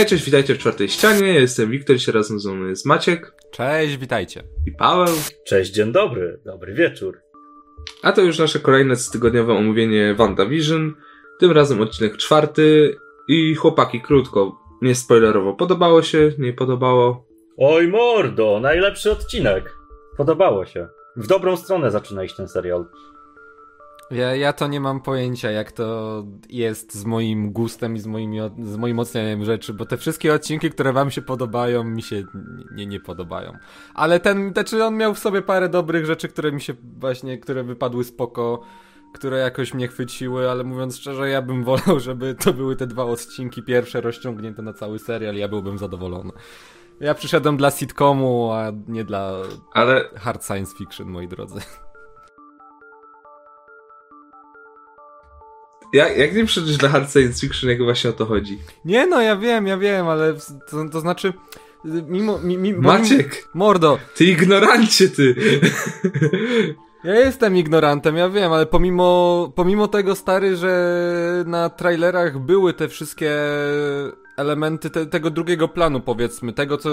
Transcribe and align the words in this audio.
Hej, 0.00 0.06
cześć, 0.08 0.24
witajcie 0.24 0.54
w 0.54 0.58
czwartej 0.58 0.88
ścianie. 0.88 1.28
Ja 1.28 1.40
jestem 1.40 1.70
Wiktor, 1.70 1.96
dzisiaj 1.96 2.14
razem 2.14 2.40
ze 2.40 2.52
mną 2.52 2.66
jest 2.66 2.86
Maciek 2.86 3.34
Cześć, 3.50 3.96
witajcie. 3.96 4.42
i 4.66 4.72
Paweł. 4.72 5.14
Cześć, 5.46 5.72
dzień 5.72 5.92
dobry, 5.92 6.40
dobry 6.44 6.74
wieczór. 6.74 7.20
A 8.02 8.12
to 8.12 8.22
już 8.22 8.38
nasze 8.38 8.58
kolejne 8.58 8.94
tygodniowe 9.12 9.52
omówienie 9.52 10.14
WandaVision. 10.14 10.94
Tym 11.40 11.52
razem 11.52 11.80
odcinek 11.80 12.16
czwarty. 12.16 12.96
I 13.28 13.54
chłopaki, 13.54 14.00
krótko, 14.00 14.58
nie 14.82 14.94
spoilerowo. 14.94 15.54
Podobało 15.54 16.02
się, 16.02 16.32
nie 16.38 16.52
podobało? 16.52 17.26
Oj 17.56 17.88
mordo, 17.88 18.60
najlepszy 18.60 19.12
odcinek. 19.12 19.76
Podobało 20.16 20.66
się. 20.66 20.88
W 21.16 21.26
dobrą 21.26 21.56
stronę 21.56 21.90
zaczyna 21.90 22.24
iść 22.24 22.36
ten 22.36 22.48
serial. 22.48 22.84
Ja, 24.10 24.36
ja 24.36 24.52
to 24.52 24.66
nie 24.66 24.80
mam 24.80 25.00
pojęcia, 25.00 25.50
jak 25.50 25.72
to 25.72 26.24
jest 26.48 26.94
z 26.94 27.04
moim 27.04 27.52
gustem 27.52 27.96
i 27.96 27.98
z, 27.98 28.06
moimi, 28.06 28.38
z 28.62 28.76
moim 28.76 28.98
ocenianiem 28.98 29.44
rzeczy, 29.44 29.74
bo 29.74 29.86
te 29.86 29.96
wszystkie 29.96 30.34
odcinki, 30.34 30.70
które 30.70 30.92
wam 30.92 31.10
się 31.10 31.22
podobają, 31.22 31.84
mi 31.84 32.02
się 32.02 32.24
nie, 32.74 32.86
nie 32.86 33.00
podobają. 33.00 33.52
Ale 33.94 34.20
ten, 34.20 34.52
znaczy 34.52 34.84
on 34.84 34.96
miał 34.96 35.14
w 35.14 35.18
sobie 35.18 35.42
parę 35.42 35.68
dobrych 35.68 36.06
rzeczy, 36.06 36.28
które 36.28 36.52
mi 36.52 36.60
się 36.60 36.74
właśnie, 36.98 37.38
które 37.38 37.64
wypadły 37.64 38.04
spoko, 38.04 38.62
które 39.12 39.38
jakoś 39.38 39.74
mnie 39.74 39.88
chwyciły, 39.88 40.50
ale 40.50 40.64
mówiąc 40.64 40.96
szczerze, 40.96 41.28
ja 41.28 41.42
bym 41.42 41.64
wolał, 41.64 42.00
żeby 42.06 42.34
to 42.34 42.52
były 42.52 42.76
te 42.76 42.86
dwa 42.86 43.04
odcinki 43.04 43.62
pierwsze 43.62 44.00
rozciągnięte 44.00 44.62
na 44.62 44.72
cały 44.72 44.98
serial, 44.98 45.34
ja 45.34 45.48
byłbym 45.48 45.78
zadowolony. 45.78 46.32
Ja 47.00 47.14
przyszedłem 47.14 47.56
dla 47.56 47.70
sitcomu, 47.70 48.52
a 48.52 48.72
nie 48.88 49.04
dla 49.04 49.32
Ale 49.72 50.08
hard 50.16 50.46
science 50.46 50.76
fiction, 50.76 51.08
moi 51.08 51.28
drodzy. 51.28 51.60
Jak, 55.92 56.16
jak 56.16 56.34
nie 56.34 56.44
przyjdziesz 56.44 56.76
dla 56.76 56.88
hard 56.88 57.12
science 57.12 57.40
fiction, 57.40 57.70
jak 57.70 57.82
właśnie 57.82 58.10
o 58.10 58.12
to 58.12 58.26
chodzi? 58.26 58.58
Nie 58.84 59.06
no, 59.06 59.20
ja 59.20 59.36
wiem, 59.36 59.66
ja 59.66 59.78
wiem, 59.78 60.08
ale 60.08 60.34
to, 60.70 60.88
to 60.92 61.00
znaczy... 61.00 61.32
Mimo, 61.84 62.38
mi, 62.38 62.58
mi, 62.58 62.72
Maciek, 62.72 63.48
Mordo, 63.54 63.98
ty 64.14 64.24
ignorancie, 64.24 65.08
ty! 65.08 65.34
ja 67.04 67.14
jestem 67.14 67.56
ignorantem, 67.56 68.16
ja 68.16 68.28
wiem, 68.28 68.52
ale 68.52 68.66
pomimo, 68.66 69.52
pomimo 69.54 69.88
tego, 69.88 70.14
stary, 70.14 70.56
że 70.56 71.44
na 71.46 71.70
trailerach 71.70 72.38
były 72.38 72.72
te 72.72 72.88
wszystkie 72.88 73.36
elementy 74.36 74.90
te, 74.90 75.06
tego 75.06 75.30
drugiego 75.30 75.68
planu, 75.68 76.00
powiedzmy, 76.00 76.52
tego, 76.52 76.76
co 76.76 76.90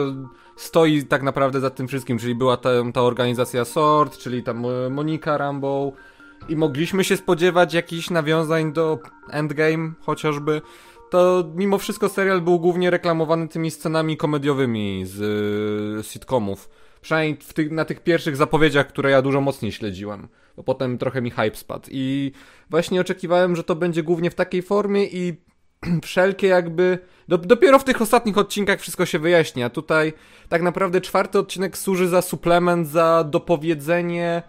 stoi 0.56 1.04
tak 1.04 1.24
naprawdę 1.24 1.60
za 1.60 1.70
tym 1.70 1.88
wszystkim, 1.88 2.18
czyli 2.18 2.36
była 2.36 2.58
ta, 2.58 2.70
ta 2.94 3.02
organizacja 3.02 3.66
SWORD, 3.66 4.18
czyli 4.18 4.44
tam 4.44 4.66
Monika 4.90 5.38
Rambo 5.38 5.92
i 6.50 6.56
mogliśmy 6.56 7.04
się 7.04 7.18
spodziewać 7.18 7.74
jakichś 7.74 8.10
nawiązań 8.10 8.74
do 8.74 9.00
Endgame 9.32 9.92
chociażby, 10.00 10.62
to 11.10 11.44
mimo 11.56 11.78
wszystko 11.78 12.10
serial 12.10 12.42
był 12.42 12.60
głównie 12.60 12.90
reklamowany 12.90 13.48
tymi 13.48 13.72
scenami 13.72 14.18
komediowymi 14.18 15.04
z 15.06 15.22
y, 16.00 16.04
sitcomów. 16.04 16.70
Przynajmniej 17.02 17.38
na 17.72 17.86
tych 17.86 18.00
pierwszych 18.00 18.36
zapowiedziach, 18.36 18.88
które 18.88 19.12
ja 19.12 19.22
dużo 19.22 19.42
mocniej 19.42 19.72
śledziłem. 19.72 20.28
Bo 20.58 20.64
potem 20.64 20.98
trochę 20.98 21.22
mi 21.22 21.32
hype 21.32 21.56
spadł. 21.56 21.88
I 21.92 22.32
właśnie 22.70 23.02
oczekiwałem, 23.02 23.56
że 23.56 23.64
to 23.64 23.76
będzie 23.76 24.04
głównie 24.04 24.32
w 24.32 24.36
takiej 24.36 24.62
formie 24.62 25.06
i 25.06 25.34
wszelkie 26.04 26.48
jakby... 26.48 27.00
Do, 27.28 27.38
dopiero 27.38 27.80
w 27.80 27.84
tych 27.84 28.02
ostatnich 28.02 28.38
odcinkach 28.38 28.80
wszystko 28.80 29.06
się 29.06 29.20
wyjaśni, 29.20 29.64
a 29.64 29.70
tutaj 29.70 30.14
tak 30.50 30.62
naprawdę 30.62 31.02
czwarty 31.02 31.40
odcinek 31.40 31.78
służy 31.78 32.08
za 32.08 32.22
suplement, 32.22 32.88
za 32.88 33.24
dopowiedzenie 33.24 34.44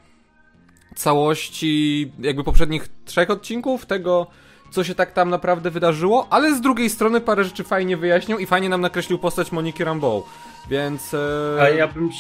całości 0.95 2.13
jakby 2.19 2.45
poprzednich 2.45 2.89
trzech 3.05 3.31
odcinków, 3.31 3.87
tego 3.87 4.27
co 4.71 4.85
się 4.85 4.95
tak 4.95 5.13
tam 5.13 5.31
naprawdę 5.31 5.71
wydarzyło, 5.71 6.27
ale 6.31 6.55
z 6.55 6.61
drugiej 6.61 6.91
strony 6.91 7.21
parę 7.21 7.45
rzeczy 7.45 7.65
fajnie 7.65 7.97
wyjaśnił 7.97 8.39
i 8.39 8.47
fajnie 8.47 8.69
nam 8.69 8.81
nakreślił 8.81 9.19
postać 9.19 9.53
Moniki 9.53 9.85
Rambeau, 9.85 10.23
więc... 10.71 11.15
E... 11.15 11.63
A 11.63 11.69
ja 11.69 11.89
bym. 11.89 12.11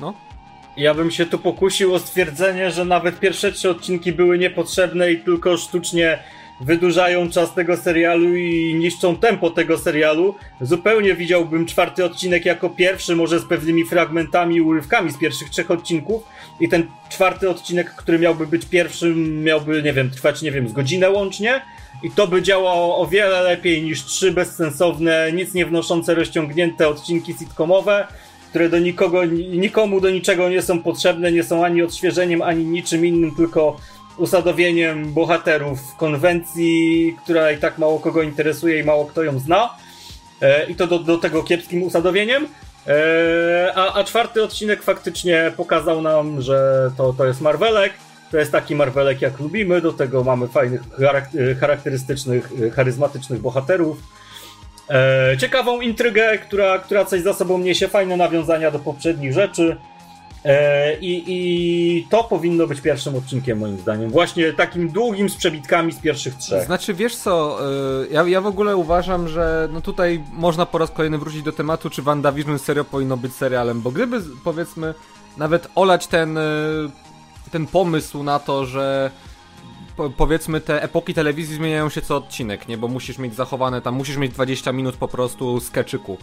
No? 0.00 0.14
Ja 0.76 0.94
bym 0.94 1.10
się 1.10 1.26
tu 1.26 1.38
pokusił 1.38 1.94
o 1.94 1.98
stwierdzenie, 1.98 2.70
że 2.70 2.84
nawet 2.84 3.20
pierwsze 3.20 3.52
trzy 3.52 3.70
odcinki 3.70 4.12
były 4.12 4.38
niepotrzebne 4.38 5.12
i 5.12 5.18
tylko 5.18 5.56
sztucznie 5.56 6.18
wydłużają 6.60 7.30
czas 7.30 7.54
tego 7.54 7.76
serialu 7.76 8.36
i 8.36 8.74
niszczą 8.74 9.16
tempo 9.16 9.50
tego 9.50 9.78
serialu. 9.78 10.34
Zupełnie 10.60 11.14
widziałbym 11.14 11.66
czwarty 11.66 12.04
odcinek 12.04 12.44
jako 12.44 12.70
pierwszy, 12.70 13.16
może 13.16 13.38
z 13.38 13.44
pewnymi 13.44 13.84
fragmentami 13.84 14.56
i 14.56 14.60
urywkami 14.60 15.10
z 15.10 15.18
pierwszych 15.18 15.50
trzech 15.50 15.70
odcinków. 15.70 16.22
I 16.62 16.68
ten 16.68 16.86
czwarty 17.08 17.50
odcinek, 17.50 17.94
który 17.94 18.18
miałby 18.18 18.46
być 18.46 18.64
pierwszym, 18.64 19.44
miałby, 19.44 19.82
nie 19.82 19.92
wiem, 19.92 20.10
trwać, 20.10 20.42
nie 20.42 20.50
wiem, 20.50 20.68
z 20.68 20.72
godzinę 20.72 21.10
łącznie. 21.10 21.60
I 22.02 22.10
to 22.10 22.26
by 22.26 22.42
działało 22.42 22.98
o 22.98 23.06
wiele 23.06 23.42
lepiej 23.42 23.82
niż 23.82 24.04
trzy 24.04 24.32
bezsensowne, 24.32 25.32
nic 25.32 25.54
nie 25.54 25.66
wnoszące, 25.66 26.14
rozciągnięte 26.14 26.88
odcinki 26.88 27.34
sitcomowe, 27.34 28.06
które 28.50 28.68
do 28.68 28.78
nikogo, 28.78 29.24
nikomu 29.24 30.00
do 30.00 30.10
niczego 30.10 30.48
nie 30.48 30.62
są 30.62 30.82
potrzebne, 30.82 31.32
nie 31.32 31.42
są 31.42 31.64
ani 31.64 31.82
odświeżeniem, 31.82 32.42
ani 32.42 32.64
niczym 32.64 33.06
innym, 33.06 33.34
tylko 33.34 33.76
usadowieniem 34.16 35.12
bohaterów 35.12 35.80
w 35.80 35.96
konwencji, 35.96 37.16
która 37.24 37.52
i 37.52 37.58
tak 37.58 37.78
mało 37.78 38.00
kogo 38.00 38.22
interesuje 38.22 38.80
i 38.80 38.84
mało 38.84 39.06
kto 39.06 39.22
ją 39.22 39.38
zna. 39.38 39.70
E, 40.42 40.66
I 40.70 40.74
to 40.74 40.86
do, 40.86 40.98
do 40.98 41.18
tego 41.18 41.42
kiepskim 41.42 41.82
usadowieniem. 41.82 42.46
E, 42.86 43.72
a, 43.74 43.94
a 43.94 44.04
czwarty 44.04 44.42
odcinek 44.42 44.82
faktycznie 44.82 45.52
pokazał 45.56 46.02
nam, 46.02 46.40
że 46.40 46.90
to, 46.96 47.12
to 47.12 47.24
jest 47.26 47.40
Marvelek. 47.40 47.92
To 48.30 48.38
jest 48.38 48.52
taki 48.52 48.74
Marvelek, 48.74 49.22
jak 49.22 49.40
lubimy. 49.40 49.80
Do 49.80 49.92
tego 49.92 50.24
mamy 50.24 50.48
fajnych, 50.48 50.82
charak- 50.98 51.58
charakterystycznych, 51.60 52.50
e, 52.66 52.70
charyzmatycznych 52.70 53.40
bohaterów. 53.40 53.98
E, 54.90 55.36
ciekawą 55.38 55.80
intrygę, 55.80 56.38
która, 56.38 56.78
która 56.78 57.04
coś 57.04 57.20
za 57.20 57.34
sobą 57.34 57.58
niesie, 57.58 57.88
fajne 57.88 58.16
nawiązania 58.16 58.70
do 58.70 58.78
poprzednich 58.78 59.32
rzeczy. 59.32 59.76
E, 60.44 60.96
i, 61.00 61.24
I 61.26 62.06
to 62.10 62.24
powinno 62.24 62.66
być 62.66 62.80
pierwszym 62.80 63.16
odcinkiem, 63.16 63.58
moim 63.58 63.78
zdaniem. 63.78 64.10
Właśnie 64.10 64.52
takim 64.52 64.88
długim 64.88 65.30
z 65.30 65.36
przebitkami 65.36 65.92
z 65.92 65.98
pierwszych 65.98 66.34
trzech. 66.34 66.64
Znaczy, 66.64 66.94
wiesz 66.94 67.16
co, 67.16 67.58
y, 68.04 68.08
ja, 68.10 68.22
ja 68.22 68.40
w 68.40 68.46
ogóle 68.46 68.76
uważam, 68.76 69.28
że 69.28 69.68
no 69.72 69.80
tutaj 69.80 70.24
można 70.32 70.66
po 70.66 70.78
raz 70.78 70.90
kolejny 70.90 71.18
wrócić 71.18 71.42
do 71.42 71.52
tematu, 71.52 71.90
czy 71.90 72.02
WandaVision 72.02 72.58
serio 72.58 72.84
powinno 72.84 73.16
być 73.16 73.34
serialem, 73.34 73.80
bo 73.80 73.90
gdyby, 73.90 74.20
powiedzmy, 74.44 74.94
nawet 75.36 75.68
olać 75.74 76.06
ten, 76.06 76.38
y, 76.38 76.40
ten 77.50 77.66
pomysł 77.66 78.22
na 78.22 78.38
to, 78.38 78.66
że 78.66 79.10
po, 79.96 80.10
powiedzmy 80.10 80.60
te 80.60 80.82
epoki 80.82 81.14
telewizji 81.14 81.56
zmieniają 81.56 81.88
się 81.88 82.02
co 82.02 82.16
odcinek, 82.16 82.68
nie? 82.68 82.78
Bo 82.78 82.88
musisz 82.88 83.18
mieć 83.18 83.34
zachowane 83.34 83.82
tam, 83.82 83.94
musisz 83.94 84.16
mieć 84.16 84.32
20 84.32 84.72
minut 84.72 84.96
po 84.96 85.08
prostu 85.08 85.60
skeczyku 85.60 86.18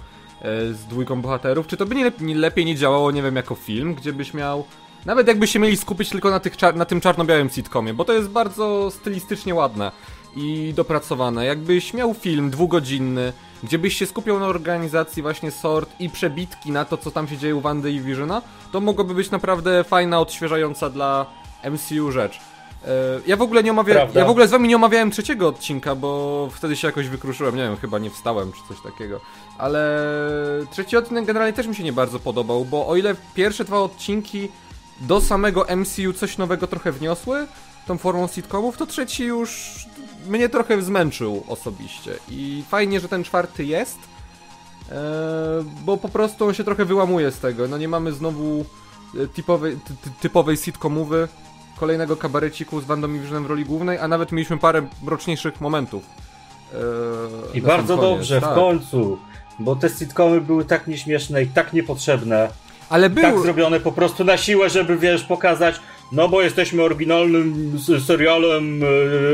z 0.72 0.86
dwójką 0.90 1.22
bohaterów. 1.22 1.68
Czy 1.68 1.78
to 1.78 1.86
by 1.86 1.96
nie, 1.96 2.12
lep- 2.12 2.22
nie 2.22 2.36
lepiej 2.36 2.66
nie 2.66 2.76
działało, 2.76 3.12
nie 3.12 3.22
wiem, 3.22 3.36
jako 3.36 3.56
film, 3.56 3.96
gdzie 3.96 4.14
byś 4.14 4.34
miał... 4.34 4.66
Nawet 5.06 5.28
jakby 5.28 5.48
się 5.48 5.60
mieli 5.60 5.78
skupić 5.78 6.10
tylko 6.10 6.30
na, 6.30 6.40
tych 6.40 6.54
na 6.76 6.86
tym 6.86 7.02
czarno-białym 7.02 7.50
sitcomie, 7.50 7.94
bo 7.94 8.06
to 8.06 8.14
jest 8.14 8.30
bardzo 8.30 8.92
stylistycznie 8.92 9.56
ładne 9.56 9.92
i 10.36 10.74
dopracowane. 10.76 11.46
Jakbyś 11.46 11.94
miał 11.94 12.14
film 12.14 12.50
dwugodzinny, 12.50 13.34
gdzie 13.64 13.80
byś 13.80 13.98
się 13.98 14.06
skupiał 14.06 14.40
na 14.40 14.48
organizacji 14.48 15.22
właśnie 15.22 15.52
sort 15.52 15.90
i 16.00 16.10
przebitki 16.10 16.72
na 16.72 16.86
to, 16.86 16.98
co 16.98 17.12
tam 17.12 17.28
się 17.28 17.38
dzieje 17.38 17.56
u 17.56 17.62
Wandy 17.62 17.92
i 17.92 18.02
Visiona, 18.02 18.42
to 18.72 18.82
mogłoby 18.82 19.14
być 19.14 19.32
naprawdę 19.32 19.84
fajna, 19.84 20.20
odświeżająca 20.20 20.90
dla 20.90 21.26
MCU 21.72 22.12
rzecz. 22.12 22.40
E, 22.86 22.88
Ja 23.28 23.38
w 23.38 23.42
ogóle 23.42 23.64
nie 23.64 23.72
omawiałem, 23.72 24.08
ja 24.16 24.26
w 24.26 24.30
ogóle 24.30 24.48
z 24.48 24.52
wami 24.52 24.68
nie 24.70 24.76
omawiałem 24.76 25.12
trzeciego 25.12 25.48
odcinka, 25.48 25.96
bo 25.96 26.50
wtedy 26.54 26.76
się 26.76 26.88
jakoś 26.88 27.08
wykruszyłem, 27.08 27.56
nie 27.56 27.62
wiem, 27.64 27.78
chyba 27.78 28.00
nie 28.00 28.10
wstałem 28.10 28.52
czy 28.52 28.74
coś 28.74 28.84
takiego. 28.84 29.20
Ale 29.58 30.00
trzeci 30.72 30.98
odcinek 30.98 31.26
generalnie 31.26 31.54
też 31.54 31.68
mi 31.68 31.76
się 31.76 31.84
nie 31.84 31.94
bardzo 31.94 32.20
podobał, 32.20 32.66
bo 32.66 32.88
o 32.88 32.96
ile 32.96 33.16
pierwsze 33.36 33.66
dwa 33.66 33.80
odcinki 33.80 34.50
do 35.02 35.22
samego 35.22 35.66
MCU 35.76 36.14
coś 36.14 36.38
nowego 36.38 36.68
trochę 36.68 36.92
wniosły, 36.92 37.48
tą 37.88 37.98
formą 37.98 38.28
sitcomów, 38.28 38.78
to 38.78 38.86
trzeci 38.86 39.24
już 39.24 39.76
mnie 40.28 40.50
trochę 40.50 40.82
zmęczył 40.82 41.44
osobiście. 41.48 42.12
I 42.30 42.64
fajnie, 42.70 43.00
że 43.00 43.08
ten 43.10 43.24
czwarty 43.24 43.66
jest, 43.66 43.98
e, 44.92 44.96
bo 45.86 45.98
po 45.98 46.10
prostu 46.10 46.46
on 46.48 46.54
się 46.54 46.64
trochę 46.64 46.86
wyłamuje 46.86 47.32
z 47.32 47.40
tego. 47.40 47.68
No 47.68 47.78
nie 47.78 47.88
mamy 47.88 48.12
znowu 48.14 48.66
e, 49.24 49.28
typowej, 49.28 49.78
ty, 49.88 49.94
ty, 50.04 50.10
typowej 50.22 50.58
sitcomowy, 50.58 51.28
kolejnego 51.80 52.18
kabareciku 52.18 52.82
z 52.82 52.86
Wandą 52.86 53.14
i 53.14 53.20
Visionem 53.20 53.44
w 53.44 53.48
roli 53.48 53.66
głównej, 53.66 53.98
a 53.98 54.08
nawet 54.08 54.32
mieliśmy 54.32 54.58
parę 54.58 54.82
mroczniejszych 55.04 55.62
momentów. 55.62 56.04
e, 57.54 57.58
I 57.58 57.62
bardzo 57.62 57.98
dobrze, 57.98 58.42
tak. 58.42 58.52
w 58.52 58.56
końcu. 58.56 59.18
Bo 59.60 59.76
te 59.76 59.90
sitcomy 59.90 60.42
były 60.42 60.66
tak 60.66 60.88
nieśmieszne 60.88 61.44
i 61.44 61.48
tak 61.48 61.74
niepotrzebne. 61.74 62.50
Ale 62.90 63.10
był... 63.10 63.24
Tak 63.24 63.40
zrobione 63.40 63.80
po 63.80 63.92
prostu 63.92 64.24
na 64.24 64.38
siłę, 64.38 64.70
żeby 64.70 64.98
wiesz, 64.98 65.24
pokazać, 65.24 65.76
no 66.12 66.30
bo 66.30 66.42
jesteśmy 66.42 66.84
oryginalnym 66.84 67.80
serialem 68.08 68.82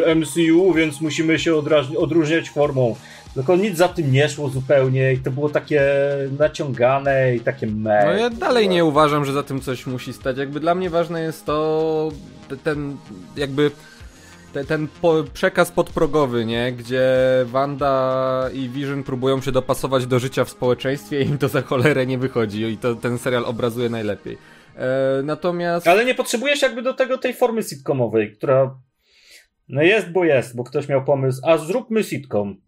e, 0.07 0.15
MCU, 0.15 0.73
więc 0.73 1.01
musimy 1.01 1.39
się 1.39 1.55
odróżniać 1.97 2.49
formą. 2.49 2.95
Tylko 3.35 3.55
nic 3.55 3.77
za 3.77 3.87
tym 3.87 4.11
nie 4.11 4.29
szło 4.29 4.49
zupełnie 4.49 5.13
i 5.13 5.17
to 5.17 5.31
było 5.31 5.49
takie 5.49 5.83
naciągane 6.39 7.35
i 7.35 7.39
takie 7.39 7.67
me. 7.67 8.05
No 8.05 8.13
ja 8.13 8.29
dalej 8.29 8.69
nie 8.69 8.85
uważam, 8.85 9.25
że 9.25 9.33
za 9.33 9.43
tym 9.43 9.61
coś 9.61 9.85
musi 9.87 10.13
stać. 10.13 10.37
Jakby 10.37 10.59
dla 10.59 10.75
mnie 10.75 10.89
ważne 10.89 11.21
jest 11.21 11.45
to, 11.45 12.11
ten, 12.63 12.97
jakby 13.37 13.71
te, 14.53 14.65
ten 14.65 14.87
po, 15.01 15.23
przekaz 15.33 15.71
podprogowy, 15.71 16.45
nie? 16.45 16.71
Gdzie 16.71 17.05
Wanda 17.45 18.49
i 18.53 18.69
Vision 18.69 19.03
próbują 19.03 19.41
się 19.41 19.51
dopasować 19.51 20.07
do 20.07 20.19
życia 20.19 20.45
w 20.45 20.49
społeczeństwie 20.49 21.21
i 21.21 21.27
im 21.27 21.37
to 21.37 21.47
za 21.47 21.61
cholerę 21.61 22.05
nie 22.05 22.17
wychodzi 22.17 22.61
i 22.61 22.77
to 22.77 22.95
ten 22.95 23.17
serial 23.17 23.45
obrazuje 23.45 23.89
najlepiej. 23.89 24.37
E, 24.75 25.21
natomiast... 25.23 25.87
Ale 25.87 26.05
nie 26.05 26.15
potrzebujesz 26.15 26.61
jakby 26.61 26.81
do 26.81 26.93
tego 26.93 27.17
tej 27.17 27.33
formy 27.33 27.63
sitcomowej, 27.63 28.33
która 28.37 28.75
no 29.69 29.81
jest, 29.81 30.11
bo 30.11 30.23
jest, 30.23 30.55
bo 30.55 30.63
ktoś 30.63 30.87
miał 30.87 31.03
pomysł, 31.03 31.41
a 31.43 31.57
zróbmy 31.57 32.03
sitcom. 32.03 32.61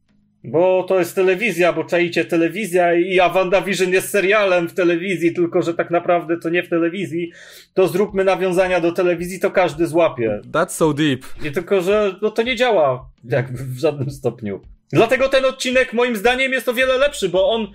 Bo 0.48 0.84
to 0.84 1.00
jest 1.00 1.16
telewizja, 1.16 1.74
bo 1.74 1.84
czaicie 1.84 2.26
telewizja 2.26 2.94
i 2.94 3.20
a 3.20 3.30
WandaVision 3.30 3.90
jest 3.90 4.10
serialem 4.10 4.70
w 4.70 4.74
telewizji, 4.74 5.34
tylko 5.34 5.62
że 5.62 5.74
tak 5.74 5.92
naprawdę 5.92 6.38
to 6.38 6.50
nie 6.50 6.64
w 6.64 6.70
telewizji, 6.70 7.32
to 7.74 7.88
zróbmy 7.88 8.24
nawiązania 8.24 8.80
do 8.80 8.92
telewizji, 8.92 9.40
to 9.40 9.52
każdy 9.52 9.88
złapie. 9.88 10.42
That's 10.52 10.70
so 10.70 10.94
deep. 10.94 11.26
I 11.44 11.52
tylko, 11.52 11.82
że 11.82 12.16
no 12.22 12.32
to 12.32 12.44
nie 12.44 12.56
działa 12.56 13.10
jakby 13.24 13.58
w 13.64 13.78
żadnym 13.78 14.12
stopniu. 14.12 14.62
Dlatego 14.92 15.30
ten 15.30 15.46
odcinek 15.46 15.94
moim 15.94 16.16
zdaniem 16.16 16.52
jest 16.52 16.70
o 16.70 16.74
wiele 16.74 16.98
lepszy, 16.98 17.30
bo 17.30 17.50
on 17.50 17.68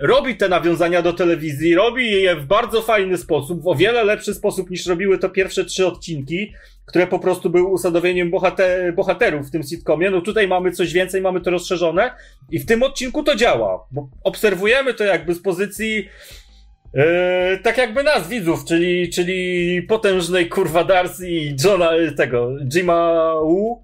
robi 0.00 0.36
te 0.36 0.48
nawiązania 0.48 1.02
do 1.02 1.12
telewizji, 1.12 1.74
robi 1.74 2.22
je 2.22 2.36
w 2.36 2.46
bardzo 2.46 2.82
fajny 2.82 3.18
sposób, 3.18 3.62
w 3.62 3.68
o 3.68 3.74
wiele 3.74 4.04
lepszy 4.04 4.34
sposób 4.34 4.70
niż 4.70 4.86
robiły 4.86 5.18
to 5.18 5.28
pierwsze 5.28 5.64
trzy 5.64 5.86
odcinki, 5.86 6.52
które 6.86 7.06
po 7.06 7.18
prostu 7.18 7.50
były 7.50 7.68
usadowieniem 7.68 8.30
bohater 8.30 8.94
bohaterów 8.94 9.46
w 9.46 9.50
tym 9.50 9.62
sitcomie. 9.62 10.10
No 10.10 10.20
tutaj 10.20 10.48
mamy 10.48 10.72
coś 10.72 10.92
więcej, 10.92 11.20
mamy 11.20 11.40
to 11.40 11.50
rozszerzone 11.50 12.10
i 12.50 12.58
w 12.58 12.66
tym 12.66 12.82
odcinku 12.82 13.22
to 13.22 13.36
działa, 13.36 13.86
bo 13.90 14.08
obserwujemy 14.24 14.94
to 14.94 15.04
jakby 15.04 15.34
z 15.34 15.42
pozycji 15.42 16.08
e, 16.94 17.58
tak 17.58 17.78
jakby 17.78 18.02
nas, 18.02 18.28
widzów, 18.28 18.64
czyli, 18.64 19.10
czyli 19.10 19.82
potężnej 19.82 20.48
kurwa 20.48 20.84
Darcy 20.84 21.30
i 21.30 21.56
Johna, 21.64 21.90
tego, 22.16 22.50
Jima 22.72 23.34
Wu, 23.40 23.82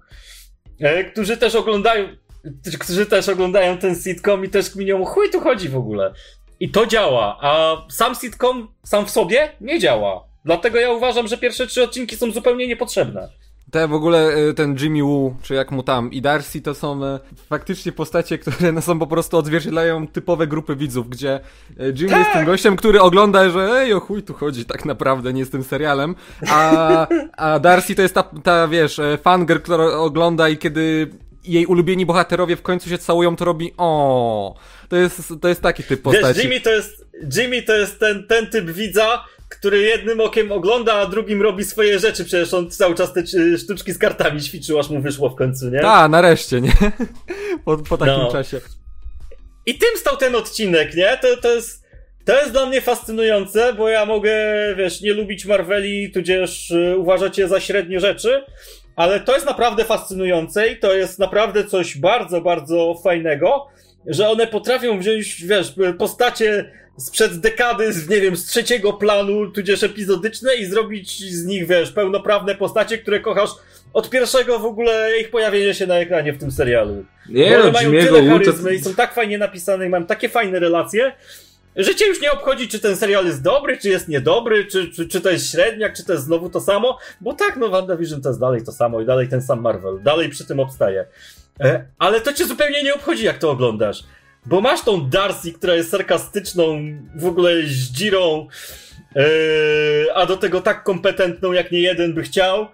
e, 0.79 1.03
którzy 1.03 1.37
też 1.37 1.55
oglądają, 1.55 2.07
którzy 2.79 3.05
też 3.05 3.29
oglądają 3.29 3.77
ten 3.77 3.95
sitcom 3.95 4.45
i 4.45 4.49
też 4.49 4.69
kminią, 4.69 5.05
chuj 5.05 5.29
tu 5.29 5.39
chodzi 5.39 5.69
w 5.69 5.77
ogóle. 5.77 6.13
I 6.59 6.69
to 6.69 6.85
działa, 6.85 7.37
a 7.41 7.75
sam 7.89 8.15
sitcom 8.15 8.67
sam 8.83 9.05
w 9.05 9.09
sobie 9.09 9.51
nie 9.61 9.79
działa. 9.79 10.23
Dlatego 10.45 10.79
ja 10.79 10.91
uważam, 10.91 11.27
że 11.27 11.37
pierwsze 11.37 11.67
trzy 11.67 11.83
odcinki 11.83 12.15
są 12.15 12.31
zupełnie 12.31 12.67
niepotrzebne. 12.67 13.29
Te 13.71 13.87
w 13.87 13.93
ogóle 13.93 14.37
y, 14.37 14.53
ten 14.53 14.75
Jimmy 14.79 15.03
Woo, 15.03 15.35
czy 15.41 15.53
jak 15.53 15.71
mu 15.71 15.83
tam, 15.83 16.11
i 16.11 16.21
Darcy 16.21 16.61
to 16.61 16.73
są 16.73 17.05
e, 17.05 17.19
faktycznie 17.49 17.91
postacie, 17.91 18.37
które 18.37 18.71
no, 18.71 18.81
są 18.81 18.99
po 18.99 19.07
prostu 19.07 19.37
odzwierciedlają 19.37 20.07
typowe 20.07 20.47
grupy 20.47 20.75
widzów, 20.75 21.09
gdzie 21.09 21.39
e, 21.79 21.89
Jimmy 21.97 22.09
tak! 22.09 22.19
jest 22.19 22.31
tym 22.33 22.45
gościem, 22.45 22.75
który 22.75 23.01
ogląda, 23.01 23.49
że 23.49 23.71
ej, 23.71 23.93
o 23.93 23.99
chuj 23.99 24.23
tu 24.23 24.33
chodzi 24.33 24.65
tak 24.65 24.85
naprawdę, 24.85 25.33
nie 25.33 25.45
z 25.45 25.49
tym 25.49 25.63
serialem, 25.63 26.15
a, 26.49 27.07
a 27.37 27.59
Darcy 27.59 27.95
to 27.95 28.01
jest 28.01 28.13
ta, 28.13 28.23
ta 28.23 28.67
wiesz, 28.67 28.99
e, 28.99 29.17
fangirl, 29.17 29.59
która 29.59 29.85
ogląda 29.85 30.49
i 30.49 30.57
kiedy 30.57 31.11
jej 31.45 31.65
ulubieni 31.65 32.05
bohaterowie 32.05 32.55
w 32.55 32.61
końcu 32.61 32.89
się 32.89 32.97
całują, 32.97 33.35
to 33.35 33.45
robi 33.45 33.73
o. 33.77 34.55
To 34.89 34.95
jest, 34.95 35.33
to 35.41 35.47
jest 35.47 35.61
taki 35.61 35.83
typ 35.83 36.01
postaci. 36.01 36.27
Wiesz, 36.27 36.43
Jimmy 36.43 36.61
to 36.61 36.71
jest, 36.71 37.05
Jimmy 37.37 37.63
to 37.63 37.75
jest 37.75 37.99
ten, 37.99 38.27
ten 38.27 38.47
typ 38.47 38.65
widza, 38.71 39.25
który 39.49 39.81
jednym 39.81 40.21
okiem 40.21 40.51
ogląda, 40.51 40.93
a 40.93 41.05
drugim 41.05 41.41
robi 41.41 41.63
swoje 41.63 41.99
rzeczy. 41.99 42.25
Przecież 42.25 42.53
on 42.53 42.71
cały 42.71 42.95
czas 42.95 43.13
te 43.13 43.23
sztuczki 43.57 43.93
z 43.93 43.97
kartami 43.97 44.41
ćwiczył, 44.41 44.79
aż 44.79 44.89
mu 44.89 45.01
wyszło 45.01 45.29
w 45.29 45.35
końcu, 45.35 45.69
nie? 45.69 45.79
Tak, 45.79 46.11
nareszcie, 46.11 46.61
nie? 46.61 46.73
Po, 47.65 47.77
po 47.77 47.97
takim 47.97 48.13
no. 48.13 48.31
czasie. 48.31 48.61
I 49.65 49.77
tym 49.77 49.97
stał 49.97 50.17
ten 50.17 50.35
odcinek, 50.35 50.95
nie? 50.95 51.17
To, 51.21 51.37
to 51.37 51.51
jest... 51.51 51.83
To 52.25 52.39
jest 52.39 52.51
dla 52.51 52.65
mnie 52.65 52.81
fascynujące, 52.81 53.73
bo 53.73 53.89
ja 53.89 54.05
mogę, 54.05 54.31
wiesz, 54.77 55.01
nie 55.01 55.13
lubić 55.13 55.45
Marveli, 55.45 56.11
tudzież 56.11 56.71
y, 56.71 56.97
uważać 56.97 57.37
je 57.37 57.47
za 57.47 57.59
średnie 57.59 57.99
rzeczy, 57.99 58.43
ale 58.95 59.19
to 59.19 59.33
jest 59.33 59.45
naprawdę 59.45 59.83
fascynujące 59.83 60.67
i 60.67 60.79
to 60.79 60.93
jest 60.93 61.19
naprawdę 61.19 61.63
coś 61.63 61.97
bardzo, 61.97 62.41
bardzo 62.41 62.95
fajnego, 63.03 63.67
że 64.07 64.29
one 64.29 64.47
potrafią 64.47 64.99
wziąć, 64.99 65.43
wiesz, 65.45 65.73
postacie 65.97 66.71
sprzed 66.97 67.39
dekady, 67.39 67.93
z, 67.93 68.09
nie 68.09 68.21
wiem, 68.21 68.35
z 68.35 68.45
trzeciego 68.45 68.93
planu, 68.93 69.51
tudzież 69.51 69.83
epizodyczne 69.83 70.55
i 70.55 70.65
zrobić 70.65 71.19
z 71.19 71.45
nich, 71.45 71.67
wiesz, 71.67 71.91
pełnoprawne 71.91 72.55
postacie, 72.55 72.97
które 72.97 73.19
kochasz 73.19 73.49
od 73.93 74.09
pierwszego 74.09 74.59
w 74.59 74.65
ogóle 74.65 75.09
ich 75.21 75.31
pojawienia 75.31 75.73
się 75.73 75.87
na 75.87 75.95
ekranie 75.95 76.33
w 76.33 76.37
tym 76.37 76.51
serialu. 76.51 77.05
Nie, 77.29 77.49
Bo 77.49 77.55
one 77.55 77.65
no, 77.65 77.71
mają 77.71 77.91
tyle 77.91 78.29
charyzmy 78.29 78.69
to... 78.69 78.75
i 78.75 78.79
są 78.79 78.95
tak 78.95 79.13
fajnie 79.13 79.37
napisane 79.37 79.85
i 79.85 79.89
mają 79.89 80.05
takie 80.05 80.29
fajne 80.29 80.59
relacje, 80.59 81.11
że 81.75 81.95
cię 81.95 82.07
już 82.07 82.21
nie 82.21 82.31
obchodzi, 82.31 82.67
czy 82.67 82.79
ten 82.79 82.97
serial 82.97 83.25
jest 83.25 83.41
dobry, 83.41 83.77
czy 83.77 83.89
jest 83.89 84.07
niedobry, 84.07 84.65
czy, 84.65 84.91
czy, 84.91 85.07
czy 85.07 85.21
to 85.21 85.29
jest 85.29 85.51
średniak, 85.51 85.95
czy 85.95 86.05
to 86.05 86.13
jest 86.13 86.25
znowu 86.25 86.49
to 86.49 86.61
samo, 86.61 86.97
bo 87.21 87.33
tak, 87.33 87.57
no 87.57 87.69
WandaVision 87.69 88.21
to 88.21 88.29
jest 88.29 88.39
dalej 88.39 88.63
to 88.63 88.71
samo 88.71 89.01
i 89.01 89.05
dalej 89.05 89.27
ten 89.27 89.41
sam 89.41 89.61
Marvel, 89.61 90.03
dalej 90.03 90.29
przy 90.29 90.45
tym 90.45 90.59
obstaje. 90.59 91.05
E, 91.59 91.85
ale 91.97 92.21
to 92.21 92.33
cię 92.33 92.45
zupełnie 92.45 92.83
nie 92.83 92.95
obchodzi, 92.95 93.25
jak 93.25 93.37
to 93.37 93.51
oglądasz. 93.51 94.03
Bo 94.45 94.61
masz 94.61 94.81
tą 94.81 95.09
Darcy, 95.09 95.53
która 95.53 95.75
jest 95.75 95.89
sarkastyczną, 95.89 96.79
w 97.15 97.25
ogóle 97.25 97.63
zdzirą, 97.63 98.47
yy, 99.15 99.23
a 100.15 100.25
do 100.25 100.37
tego 100.37 100.61
tak 100.61 100.83
kompetentną, 100.83 101.51
jak 101.51 101.71
nie 101.71 101.81
jeden 101.81 102.13
by 102.13 102.23
chciał. 102.23 102.67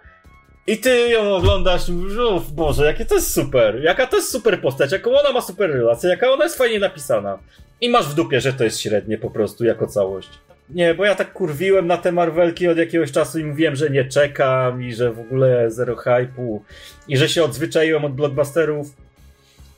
I 0.69 0.77
ty 0.77 1.09
ją 1.09 1.35
oglądasz 1.35 1.89
i 1.89 1.91
mówisz, 1.91 2.17
Boże, 2.51 2.85
jakie 2.85 3.05
to 3.05 3.15
jest 3.15 3.33
super, 3.33 3.83
jaka 3.83 4.07
to 4.07 4.15
jest 4.15 4.31
super 4.31 4.61
postać, 4.61 4.91
jaką 4.91 5.19
ona 5.19 5.31
ma 5.31 5.41
super 5.41 5.71
relację, 5.71 6.09
jaka 6.09 6.31
ona 6.31 6.43
jest 6.43 6.57
fajnie 6.57 6.79
napisana. 6.79 7.39
I 7.81 7.89
masz 7.89 8.07
w 8.07 8.13
dupie, 8.13 8.41
że 8.41 8.53
to 8.53 8.63
jest 8.63 8.79
średnie 8.79 9.17
po 9.17 9.29
prostu, 9.29 9.65
jako 9.65 9.87
całość. 9.87 10.29
Nie, 10.69 10.93
bo 10.93 11.05
ja 11.05 11.15
tak 11.15 11.33
kurwiłem 11.33 11.87
na 11.87 11.97
te 11.97 12.11
Marvelki 12.11 12.67
od 12.67 12.77
jakiegoś 12.77 13.11
czasu 13.11 13.39
i 13.39 13.43
mówiłem, 13.43 13.75
że 13.75 13.89
nie 13.89 14.05
czekam 14.05 14.83
i 14.83 14.93
że 14.93 15.13
w 15.13 15.19
ogóle 15.19 15.71
zero 15.71 15.95
hype'u 15.95 16.59
i 17.07 17.17
że 17.17 17.29
się 17.29 17.43
odzwyczaiłem 17.43 18.05
od 18.05 18.13
blockbusterów. 18.13 18.87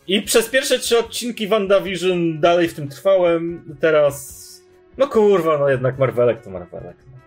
I 0.08 0.22
przez 0.22 0.50
pierwsze 0.50 0.80
trzy 0.80 1.00
odcinki 1.00 1.48
WandaVision 1.48 2.40
dalej 2.40 2.68
w 2.68 2.74
tym 2.74 2.90
trwałem. 2.90 3.64
Teraz. 3.80 4.42
No 4.98 5.08
kurwa, 5.08 5.58
no 5.58 5.70
jednak 5.70 6.00
Marvelek 6.00 6.42
to 6.42 6.50
Marvelek. 6.50 6.96
No. 7.12 7.18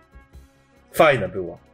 Fajne 0.93 1.29
było. 1.29 1.65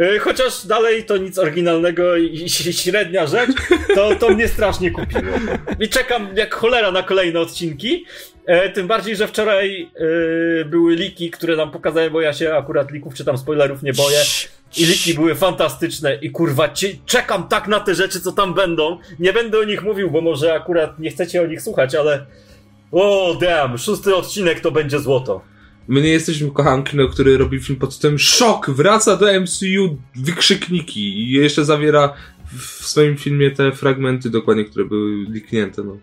Y, 0.00 0.18
chociaż 0.18 0.66
dalej 0.66 1.04
to 1.04 1.16
nic 1.16 1.38
oryginalnego 1.38 2.16
i 2.16 2.48
średnia 2.48 3.26
rzecz, 3.26 3.50
to, 3.94 4.14
to 4.14 4.28
mnie 4.28 4.48
strasznie 4.48 4.90
kupiło. 4.90 5.32
I 5.80 5.88
czekam 5.88 6.28
jak 6.36 6.54
cholera 6.54 6.92
na 6.92 7.02
kolejne 7.02 7.40
odcinki. 7.40 8.04
E, 8.46 8.70
tym 8.70 8.86
bardziej, 8.86 9.16
że 9.16 9.28
wczoraj 9.28 9.90
e, 10.60 10.64
były 10.64 10.94
liki, 10.94 11.30
które 11.30 11.56
nam 11.56 11.70
pokazały, 11.70 12.10
bo 12.10 12.20
ja 12.20 12.32
się 12.32 12.54
akurat 12.54 12.90
lików 12.90 13.14
czy 13.14 13.24
tam 13.24 13.38
spoilerów 13.38 13.82
nie 13.82 13.92
boję. 13.92 14.18
I 14.76 14.86
liki 14.86 15.14
były 15.14 15.34
fantastyczne 15.34 16.14
i 16.14 16.30
kurwa, 16.30 16.68
czekam 17.06 17.48
tak 17.48 17.68
na 17.68 17.80
te 17.80 17.94
rzeczy, 17.94 18.20
co 18.20 18.32
tam 18.32 18.54
będą. 18.54 18.98
Nie 19.18 19.32
będę 19.32 19.58
o 19.58 19.64
nich 19.64 19.82
mówił, 19.82 20.10
bo 20.10 20.20
może 20.20 20.54
akurat 20.54 20.98
nie 20.98 21.10
chcecie 21.10 21.42
o 21.42 21.46
nich 21.46 21.62
słuchać, 21.62 21.94
ale... 21.94 22.26
O, 22.92 23.36
damn, 23.40 23.78
szósty 23.78 24.16
odcinek 24.16 24.60
to 24.60 24.70
będzie 24.70 24.98
złoto. 24.98 25.42
My 25.90 26.02
nie 26.02 26.08
jesteśmy 26.08 26.50
kochanki, 26.50 26.96
no, 26.96 27.08
który 27.08 27.38
robi 27.38 27.60
film 27.60 27.78
pod 27.78 27.96
tytułem 27.96 28.18
Szok! 28.18 28.70
Wraca 28.70 29.16
do 29.16 29.40
MCU! 29.40 29.96
Wykrzykniki! 30.16 31.00
I 31.00 31.30
jeszcze 31.30 31.64
zawiera 31.64 32.14
w 32.58 32.62
swoim 32.62 33.16
filmie 33.16 33.50
te 33.50 33.72
fragmenty 33.72 34.30
dokładnie, 34.30 34.64
które 34.64 34.84
były 34.84 35.24
liknięte, 35.28 35.82
no. 35.82 35.96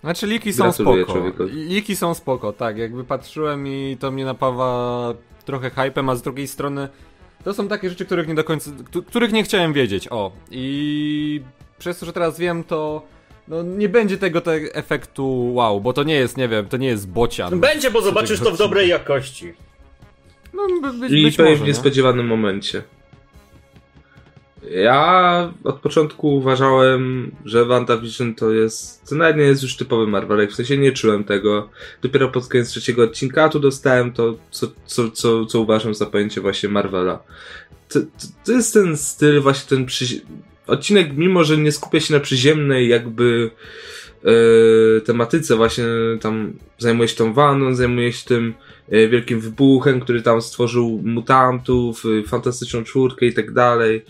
Znaczy 0.00 0.26
liki 0.26 0.52
są 0.52 0.72
spoko. 0.72 1.04
Człowiekowi. 1.04 1.52
Liki 1.52 1.96
są 1.96 2.14
spoko, 2.14 2.52
tak. 2.52 2.78
Jakby 2.78 3.04
patrzyłem 3.04 3.66
i 3.66 3.96
to 4.00 4.10
mnie 4.10 4.24
napawa 4.24 5.14
trochę 5.44 5.70
hypem, 5.70 6.08
a 6.08 6.16
z 6.16 6.22
drugiej 6.22 6.48
strony 6.48 6.88
to 7.44 7.54
są 7.54 7.68
takie 7.68 7.90
rzeczy, 7.90 8.06
których 8.06 8.28
nie 8.28 8.34
do 8.34 8.44
końca, 8.44 8.70
których 9.06 9.32
nie 9.32 9.44
chciałem 9.44 9.72
wiedzieć. 9.72 10.08
O. 10.10 10.32
I 10.50 11.40
przez 11.78 11.98
to, 11.98 12.06
że 12.06 12.12
teraz 12.12 12.38
wiem, 12.38 12.64
to 12.64 13.02
no 13.50 13.62
nie 13.62 13.88
będzie 13.88 14.18
tego, 14.18 14.40
tego 14.40 14.74
efektu 14.74 15.54
wow, 15.54 15.80
bo 15.80 15.92
to 15.92 16.02
nie 16.02 16.14
jest, 16.14 16.36
nie 16.36 16.48
wiem, 16.48 16.66
to 16.66 16.76
nie 16.76 16.88
jest 16.88 17.08
bocian. 17.08 17.60
Będzie, 17.60 17.90
bo 17.90 18.02
zobaczysz 18.02 18.40
to 18.40 18.50
w 18.50 18.58
dobrej 18.58 18.88
jakości. 18.88 19.52
No, 20.54 20.92
być, 20.92 21.12
I 21.12 21.22
być 21.22 21.38
może, 21.38 21.56
w 21.56 21.62
niespodziewanym 21.62 22.26
momencie. 22.26 22.82
Ja 24.70 25.52
od 25.64 25.80
początku 25.80 26.36
uważałem, 26.36 27.32
że 27.44 27.64
WandaVision 27.64 28.34
to 28.34 28.50
jest. 28.50 29.08
To 29.08 29.14
nawet 29.14 29.36
nie 29.36 29.42
jest 29.42 29.62
już 29.62 29.76
typowy 29.76 30.06
Marvelek, 30.06 30.50
w 30.52 30.54
sensie 30.54 30.78
nie 30.78 30.92
czułem 30.92 31.24
tego. 31.24 31.68
Dopiero 32.02 32.28
pod 32.28 32.48
koniec 32.48 32.68
trzeciego 32.68 33.02
odcinka, 33.02 33.48
tu 33.48 33.60
dostałem 33.60 34.12
to, 34.12 34.34
co, 34.50 34.66
co, 34.86 35.10
co, 35.10 35.46
co 35.46 35.60
uważam 35.60 35.94
za 35.94 36.06
pojęcie 36.06 36.40
właśnie 36.40 36.68
Marvela. 36.68 37.22
To, 37.88 38.00
to, 38.00 38.26
to 38.44 38.52
jest 38.52 38.74
ten 38.74 38.96
styl, 38.96 39.40
właśnie 39.40 39.76
ten 39.76 39.86
przy... 39.86 40.20
odcinek, 40.70 41.16
mimo 41.16 41.44
że 41.44 41.58
nie 41.58 41.72
skupia 41.72 42.00
się 42.00 42.14
na 42.14 42.20
przyziemnej, 42.20 42.88
jakby 42.88 43.50
yy, 44.24 45.02
tematyce, 45.04 45.56
właśnie 45.56 45.84
tam 46.20 46.52
zajmuje 46.78 47.08
się 47.08 47.16
tą 47.16 47.32
wanną, 47.32 47.74
zajmuje 47.74 48.12
się 48.12 48.24
tym 48.24 48.54
yy, 48.88 49.08
wielkim 49.08 49.40
wybuchem, 49.40 50.00
który 50.00 50.22
tam 50.22 50.42
stworzył 50.42 51.00
mutantów, 51.04 52.04
yy, 52.04 52.22
fantastyczną 52.22 52.84
czwórkę 52.84 53.26
i 53.26 53.34
tak 53.34 53.52
dalej. 53.52 54.02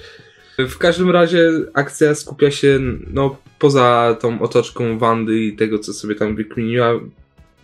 W 0.58 0.78
każdym 0.78 1.10
razie 1.10 1.50
akcja 1.74 2.14
skupia 2.14 2.50
się, 2.50 2.80
no, 3.12 3.36
poza 3.58 4.16
tą 4.20 4.42
otoczką 4.42 4.98
Wandy 4.98 5.40
i 5.40 5.56
tego, 5.56 5.78
co 5.78 5.92
sobie 5.92 6.14
tam 6.14 6.36
wykminiła, 6.36 7.00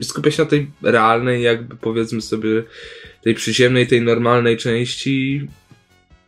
skupia 0.03 0.31
się 0.31 0.43
na 0.43 0.49
tej 0.49 0.71
realnej, 0.83 1.43
jakby 1.43 1.77
powiedzmy 1.77 2.21
sobie, 2.21 2.63
tej 3.23 3.35
przyziemnej, 3.35 3.87
tej 3.87 4.03
normalnej 4.03 4.57
części. 4.57 5.49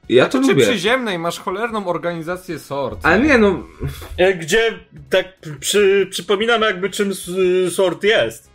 Ja 0.08 0.26
to 0.28 0.40
Czy 0.42 0.48
lubię. 0.48 0.62
przyziemnej 0.62 1.18
masz 1.18 1.38
cholerną 1.38 1.86
organizację 1.86 2.58
SWORD. 2.58 2.98
A 3.02 3.16
nie, 3.16 3.38
no, 3.38 3.62
E, 4.16 4.34
Gdzie 4.34 4.78
tak 5.10 5.26
przy, 5.60 6.06
przypominam 6.10 6.62
jakby 6.62 6.90
czym 6.90 7.12
sort 7.70 8.04
jest. 8.04 8.48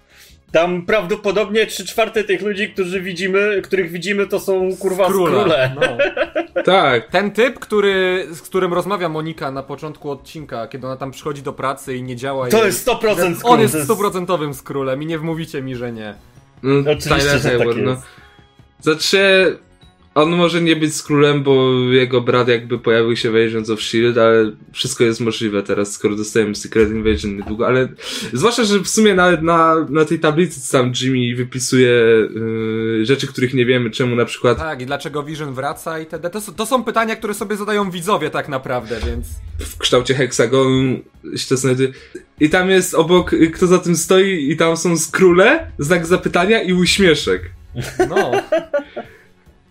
Tam 0.52 0.86
prawdopodobnie 0.86 1.66
trzy 1.66 1.86
czwarte 1.86 2.24
tych 2.24 2.42
ludzi, 2.42 2.70
którzy 2.74 3.02
widzimy, 3.02 3.62
których 3.64 3.92
widzimy, 3.92 4.28
to 4.28 4.40
są 4.40 4.70
kurwa 4.80 5.06
Skróle. 5.10 5.76
No. 5.76 5.82
tak. 6.64 7.10
Ten 7.12 7.32
typ, 7.32 7.60
który, 7.60 8.28
z 8.32 8.42
którym 8.42 8.74
rozmawia 8.74 9.10
Monika 9.10 9.52
na 9.52 9.64
początku 9.64 10.12
odcinka, 10.12 10.68
kiedy 10.68 10.88
ona 10.88 10.98
tam 10.98 11.12
przychodzi 11.12 11.42
do 11.42 11.54
pracy 11.54 11.96
i 11.96 12.04
nie 12.04 12.16
działa. 12.16 12.48
To 12.48 12.58
jej- 12.58 12.66
jest 12.66 12.88
100% 12.88 13.36
skról. 13.36 13.52
On 13.54 13.60
jest 13.62 13.74
to 13.74 13.78
jest- 13.78 13.90
stuprocentowym 13.92 14.54
skrólem 14.54 15.04
i 15.04 15.06
nie 15.06 15.20
wmówicie 15.20 15.62
mi, 15.62 15.76
że 15.76 15.92
nie. 15.92 16.14
No, 16.64 16.80
Oczywiście, 16.92 17.10
Tyler 17.10 17.40
że 17.40 17.50
tak 17.50 17.58
Hayward, 17.58 17.78
no. 17.78 18.02
Znaczy, 18.80 19.58
on 20.16 20.36
może 20.36 20.62
nie 20.62 20.76
być 20.76 20.96
z 20.96 21.04
królem, 21.04 21.44
bo 21.44 21.72
jego 21.92 22.22
brat 22.22 22.48
jakby 22.48 22.80
pojawił 22.80 23.16
się 23.16 23.32
w 23.32 23.36
Agents 23.36 23.70
of 23.70 23.80
S.H.I.E.L.D., 23.80 24.24
ale 24.24 24.52
wszystko 24.72 25.04
jest 25.04 25.20
możliwe 25.20 25.64
teraz, 25.64 25.92
skoro 25.92 26.16
dostajemy 26.16 26.56
Secret 26.56 26.90
Invasion 26.90 27.38
niedługo, 27.38 27.68
ale 27.68 27.88
zwłaszcza, 28.34 28.64
że 28.64 28.80
w 28.80 28.88
sumie 28.88 29.16
nawet 29.16 29.42
na, 29.42 29.86
na 29.90 30.06
tej 30.06 30.20
tablicy 30.20 30.72
tam 30.72 30.92
Jimmy 31.02 31.36
wypisuje 31.36 31.90
yy, 31.90 33.06
rzeczy, 33.06 33.28
których 33.28 33.54
nie 33.54 33.66
wiemy, 33.66 33.90
czemu 33.90 34.16
na 34.16 34.26
przykład 34.26 34.58
Tak, 34.58 34.82
i 34.82 34.86
dlaczego 34.86 35.24
Vision 35.24 35.54
wraca 35.54 36.00
i 36.00 36.02
itd. 36.02 36.30
To, 36.30 36.42
to 36.42 36.66
są 36.66 36.84
pytania, 36.84 37.16
które 37.16 37.34
sobie 37.34 37.56
zadają 37.56 37.92
widzowie 37.92 38.30
tak 38.30 38.50
naprawdę, 38.50 39.00
więc... 39.06 39.28
w 39.60 39.78
kształcie 39.78 40.14
heksagonu 40.14 41.00
się 41.36 41.48
to 41.50 41.58
znajduje. 41.58 41.90
I 42.40 42.50
tam 42.50 42.70
jest 42.70 42.94
obok, 42.94 43.32
kto 43.54 43.68
za 43.68 43.80
tym 43.80 43.96
stoi, 43.96 44.52
i 44.52 44.58
tam 44.58 44.78
są 44.78 44.98
skróle, 44.98 45.72
znak 45.80 46.06
zapytania 46.06 46.62
i 46.62 46.74
uśmieszek. 46.74 47.42
No. 48.10 48.32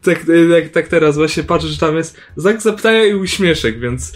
Tak, 0.03 0.25
jak, 0.51 0.69
tak 0.69 0.89
teraz 0.89 1.17
właśnie 1.17 1.43
patrzę, 1.43 1.69
że 1.69 1.79
tam 1.79 1.97
jest 1.97 2.17
znak 2.37 2.63
zapytania 2.63 3.05
i 3.05 3.15
uśmieszek, 3.15 3.81
więc 3.81 4.13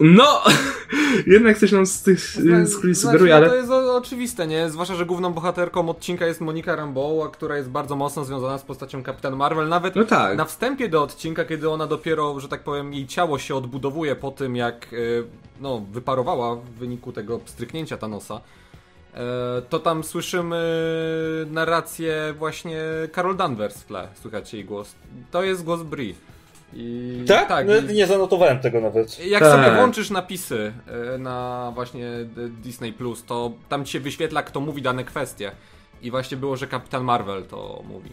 no, 0.00 0.42
jednak 1.26 1.58
coś 1.58 1.72
nam 1.72 1.86
z 1.86 2.02
tych 2.02 2.18
y, 2.36 2.66
skróli 2.66 2.94
sugeruje, 2.94 3.18
Znaczy, 3.18 3.28
no 3.28 3.36
ale 3.36 3.48
To 3.48 3.56
jest 3.56 3.70
oczywiste, 3.70 4.46
nie? 4.46 4.70
Zwłaszcza, 4.70 4.94
że 4.94 5.06
główną 5.06 5.32
bohaterką 5.32 5.88
odcinka 5.88 6.26
jest 6.26 6.40
Monika 6.40 6.76
Rambeau, 6.76 7.30
która 7.30 7.56
jest 7.56 7.68
bardzo 7.68 7.96
mocno 7.96 8.24
związana 8.24 8.58
z 8.58 8.62
postacią 8.62 9.02
Kapitan 9.02 9.36
Marvel. 9.36 9.68
Nawet 9.68 9.96
no 9.96 10.04
tak. 10.04 10.36
na 10.36 10.44
wstępie 10.44 10.88
do 10.88 11.02
odcinka, 11.02 11.44
kiedy 11.44 11.70
ona 11.70 11.86
dopiero, 11.86 12.40
że 12.40 12.48
tak 12.48 12.60
powiem, 12.60 12.94
jej 12.94 13.06
ciało 13.06 13.38
się 13.38 13.54
odbudowuje 13.54 14.16
po 14.16 14.30
tym, 14.30 14.56
jak 14.56 14.92
y, 14.92 15.24
no, 15.60 15.82
wyparowała 15.92 16.56
w 16.56 16.70
wyniku 16.70 17.12
tego 17.12 17.40
stryknięcia 17.44 17.96
Thanosa, 17.96 18.34
e, 18.34 18.59
to 19.68 19.78
tam 19.78 20.04
słyszymy 20.04 20.60
narrację 21.50 22.34
właśnie 22.38 22.78
Carol 23.14 23.36
Danvers 23.36 23.78
w 23.82 23.84
tle. 23.86 24.08
Słychać 24.14 24.54
jej 24.54 24.64
głos. 24.64 24.94
To 25.30 25.42
jest 25.42 25.64
głos 25.64 25.82
Brie. 25.82 26.14
I, 26.74 27.24
Tak? 27.28 27.48
tak 27.48 27.66
No, 27.66 27.76
i- 27.76 27.94
Nie 27.94 28.06
zanotowałem 28.06 28.58
tego 28.58 28.80
nawet. 28.80 29.26
jak 29.26 29.42
Tak. 29.42 29.52
sobie 29.64 29.76
włączysz 29.76 30.10
napisy 30.10 30.72
e, 31.14 31.18
na 31.18 31.70
właśnie 31.74 32.06
Disney 32.62 32.92
Plus, 32.92 33.24
to 33.24 33.52
tam 33.68 33.84
ci 33.84 33.92
się 33.92 34.00
wyświetla, 34.00 34.42
kto 34.42 34.60
mówi 34.60 34.82
dane 34.82 35.04
kwestie. 35.04 35.52
I 36.02 36.10
właśnie 36.10 36.36
było, 36.36 36.56
że 36.56 36.66
Kapitan 36.66 37.04
Marvel 37.04 37.42
to 37.44 37.82
mówi. 37.88 38.10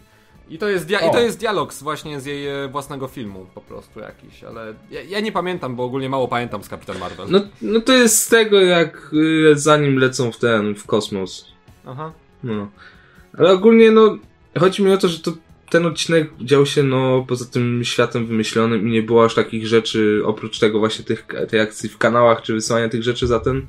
I 0.50 0.58
to 0.58 0.68
jest, 0.68 0.86
dia- 0.86 1.08
i 1.08 1.12
to 1.12 1.20
jest 1.20 1.38
dialog 1.38 1.74
z 1.74 1.82
właśnie 1.82 2.20
z 2.20 2.26
jej 2.26 2.48
e, 2.48 2.68
własnego 2.68 3.08
filmu 3.08 3.46
po 3.54 3.60
prostu 3.60 4.00
jakiś, 4.00 4.44
ale 4.44 4.74
ja, 4.90 5.02
ja 5.02 5.20
nie 5.20 5.32
pamiętam, 5.32 5.76
bo 5.76 5.84
ogólnie 5.84 6.08
mało 6.08 6.28
pamiętam 6.28 6.62
z 6.64 6.68
Kapitan 6.68 6.98
Marvel. 6.98 7.26
No, 7.30 7.40
no 7.62 7.80
to 7.80 7.92
jest 7.92 8.22
z 8.22 8.28
tego, 8.28 8.60
jak 8.60 9.10
y, 9.12 9.52
zanim 9.58 9.98
lecą 9.98 10.32
w 10.32 10.38
ten, 10.38 10.74
w 10.74 10.86
kosmos. 10.86 11.46
Aha. 11.86 12.12
No. 12.44 12.68
Ale 13.38 13.52
ogólnie, 13.52 13.90
no, 13.90 14.18
chodzi 14.58 14.82
mi 14.82 14.92
o 14.92 14.98
to, 14.98 15.08
że 15.08 15.18
to 15.18 15.32
ten 15.70 15.86
odcinek 15.86 16.30
dział 16.40 16.66
się, 16.66 16.82
no, 16.82 17.24
poza 17.28 17.44
tym 17.44 17.84
światem 17.84 18.26
wymyślonym 18.26 18.88
i 18.88 18.90
nie 18.90 19.02
było 19.02 19.24
aż 19.24 19.34
takich 19.34 19.66
rzeczy, 19.66 20.22
oprócz 20.24 20.58
tego 20.58 20.78
właśnie 20.78 21.04
tych, 21.04 21.26
tej 21.48 21.60
akcji 21.60 21.88
w 21.88 21.98
kanałach, 21.98 22.42
czy 22.42 22.54
wysyłania 22.54 22.88
tych 22.88 23.02
rzeczy 23.02 23.26
za 23.26 23.40
ten, 23.40 23.66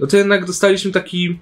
no 0.00 0.06
to 0.06 0.16
jednak 0.16 0.44
dostaliśmy 0.44 0.90
taki 0.90 1.38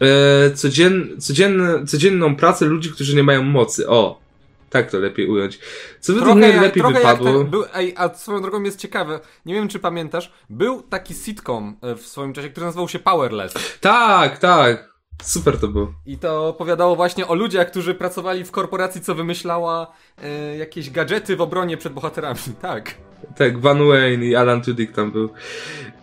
e, 0.00 0.50
codzien, 0.50 1.08
codzienne, 1.18 1.86
codzienną 1.86 2.36
pracę 2.36 2.64
ludzi, 2.64 2.90
którzy 2.90 3.16
nie 3.16 3.22
mają 3.22 3.42
mocy. 3.42 3.88
O! 3.88 4.24
Tak 4.70 4.90
to 4.90 4.98
lepiej 4.98 5.26
ująć. 5.26 5.58
Co 6.00 6.12
Trochę, 6.12 6.40
jak, 6.40 6.62
lepiej 6.62 6.82
trochę 6.82 7.00
jak 7.00 7.18
wypadło. 7.18 7.38
ten, 7.42 7.50
był, 7.50 7.64
ej, 7.74 7.94
a 7.96 8.14
swoją 8.14 8.42
drogą 8.42 8.62
jest 8.62 8.78
ciekawe, 8.78 9.20
nie 9.46 9.54
wiem 9.54 9.68
czy 9.68 9.78
pamiętasz, 9.78 10.32
był 10.50 10.82
taki 10.82 11.14
sitcom 11.14 11.76
e, 11.82 11.94
w 11.96 12.06
swoim 12.06 12.32
czasie, 12.32 12.50
który 12.50 12.66
nazywał 12.66 12.88
się 12.88 12.98
Powerless. 12.98 13.54
Tak, 13.80 14.38
tak. 14.38 14.93
Super 15.22 15.58
to 15.58 15.68
było. 15.68 15.94
I 16.06 16.18
to 16.18 16.48
opowiadało 16.48 16.96
właśnie 16.96 17.26
o 17.26 17.34
ludziach, 17.34 17.70
którzy 17.70 17.94
pracowali 17.94 18.44
w 18.44 18.50
korporacji, 18.50 19.00
co 19.00 19.14
wymyślała 19.14 19.92
e, 20.22 20.56
jakieś 20.56 20.90
gadżety 20.90 21.36
w 21.36 21.40
obronie 21.40 21.76
przed 21.76 21.92
bohaterami. 21.92 22.38
Tak. 22.62 22.94
Tak, 23.36 23.58
Van 23.58 23.88
Wayne 23.88 24.24
i 24.24 24.34
Alan 24.34 24.62
Tudyk 24.62 24.92
tam 24.92 25.10
był. 25.10 25.28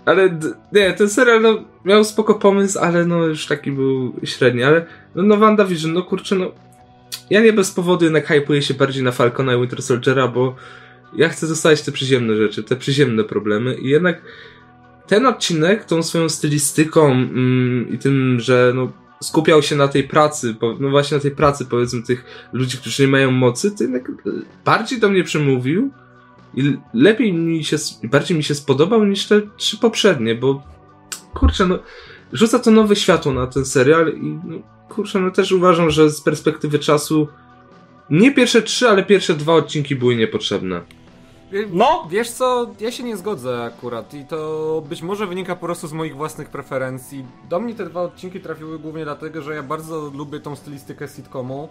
Ale 0.05 0.39
nie, 0.73 0.93
ten 0.93 1.09
serial 1.09 1.41
no, 1.41 1.63
miał 1.85 2.03
spoko 2.03 2.35
pomysł, 2.35 2.79
ale 2.79 3.05
no 3.05 3.25
już 3.25 3.47
taki 3.47 3.71
był 3.71 4.13
średni, 4.23 4.63
ale 4.63 4.85
no, 5.15 5.23
no 5.23 5.37
WandaVision, 5.37 5.93
no 5.93 6.03
kurczę, 6.03 6.35
no 6.35 6.51
ja 7.29 7.41
nie 7.41 7.53
bez 7.53 7.71
powodu 7.71 8.05
jednak 8.05 8.27
hypuję 8.27 8.61
się 8.61 8.73
bardziej 8.73 9.03
na 9.03 9.11
Falcona 9.11 9.55
i 9.55 9.59
Winter 9.59 9.81
Soldiera, 9.81 10.27
bo 10.27 10.55
ja 11.15 11.29
chcę 11.29 11.47
zostawić 11.47 11.81
te 11.81 11.91
przyziemne 11.91 12.35
rzeczy, 12.35 12.63
te 12.63 12.75
przyziemne 12.75 13.23
problemy 13.23 13.75
i 13.75 13.89
jednak 13.89 14.21
ten 15.07 15.25
odcinek 15.25 15.85
tą 15.85 16.03
swoją 16.03 16.29
stylistyką 16.29 17.11
mm, 17.11 17.89
i 17.93 17.97
tym, 17.97 18.39
że 18.39 18.71
no 18.75 18.91
skupiał 19.21 19.61
się 19.61 19.75
na 19.75 19.87
tej 19.87 20.03
pracy, 20.03 20.55
no 20.79 20.89
właśnie 20.89 21.17
na 21.17 21.21
tej 21.21 21.31
pracy 21.31 21.65
powiedzmy 21.65 22.01
tych 22.01 22.49
ludzi, 22.53 22.77
którzy 22.77 23.03
nie 23.03 23.11
mają 23.11 23.31
mocy, 23.31 23.71
to 23.71 23.83
jednak 23.83 24.11
bardziej 24.65 24.99
do 24.99 25.09
mnie 25.09 25.23
przemówił 25.23 25.91
i 26.53 26.77
lepiej 26.93 27.33
mi 27.33 27.63
się, 27.63 27.77
bardziej 28.03 28.37
mi 28.37 28.43
się 28.43 28.55
spodobał 28.55 29.05
niż 29.05 29.25
te 29.25 29.41
trzy 29.57 29.77
poprzednie, 29.77 30.35
bo 30.35 30.63
kurczę, 31.33 31.65
no 31.67 31.79
rzuca 32.33 32.59
to 32.59 32.71
nowe 32.71 32.95
światło 32.95 33.33
na 33.33 33.47
ten 33.47 33.65
serial 33.65 34.13
i 34.13 34.39
no, 34.47 34.57
kurczę, 34.89 35.19
no 35.19 35.31
też 35.31 35.51
uważam, 35.51 35.89
że 35.89 36.09
z 36.09 36.21
perspektywy 36.21 36.79
czasu 36.79 37.27
nie 38.09 38.31
pierwsze 38.31 38.61
trzy, 38.61 38.89
ale 38.89 39.03
pierwsze 39.03 39.33
dwa 39.33 39.53
odcinki 39.53 39.95
były 39.95 40.15
niepotrzebne. 40.15 40.81
No! 41.71 42.07
Wiesz 42.09 42.31
co, 42.31 42.67
ja 42.79 42.91
się 42.91 43.03
nie 43.03 43.17
zgodzę 43.17 43.63
akurat 43.63 44.13
i 44.13 44.25
to 44.25 44.83
być 44.89 45.01
może 45.01 45.27
wynika 45.27 45.55
po 45.55 45.65
prostu 45.65 45.87
z 45.87 45.93
moich 45.93 46.15
własnych 46.15 46.49
preferencji. 46.49 47.25
Do 47.49 47.59
mnie 47.59 47.75
te 47.75 47.85
dwa 47.85 48.01
odcinki 48.01 48.39
trafiły 48.39 48.79
głównie 48.79 49.03
dlatego, 49.03 49.41
że 49.41 49.55
ja 49.55 49.63
bardzo 49.63 50.11
lubię 50.15 50.39
tą 50.39 50.55
stylistykę 50.55 51.07
sitcomu. 51.07 51.69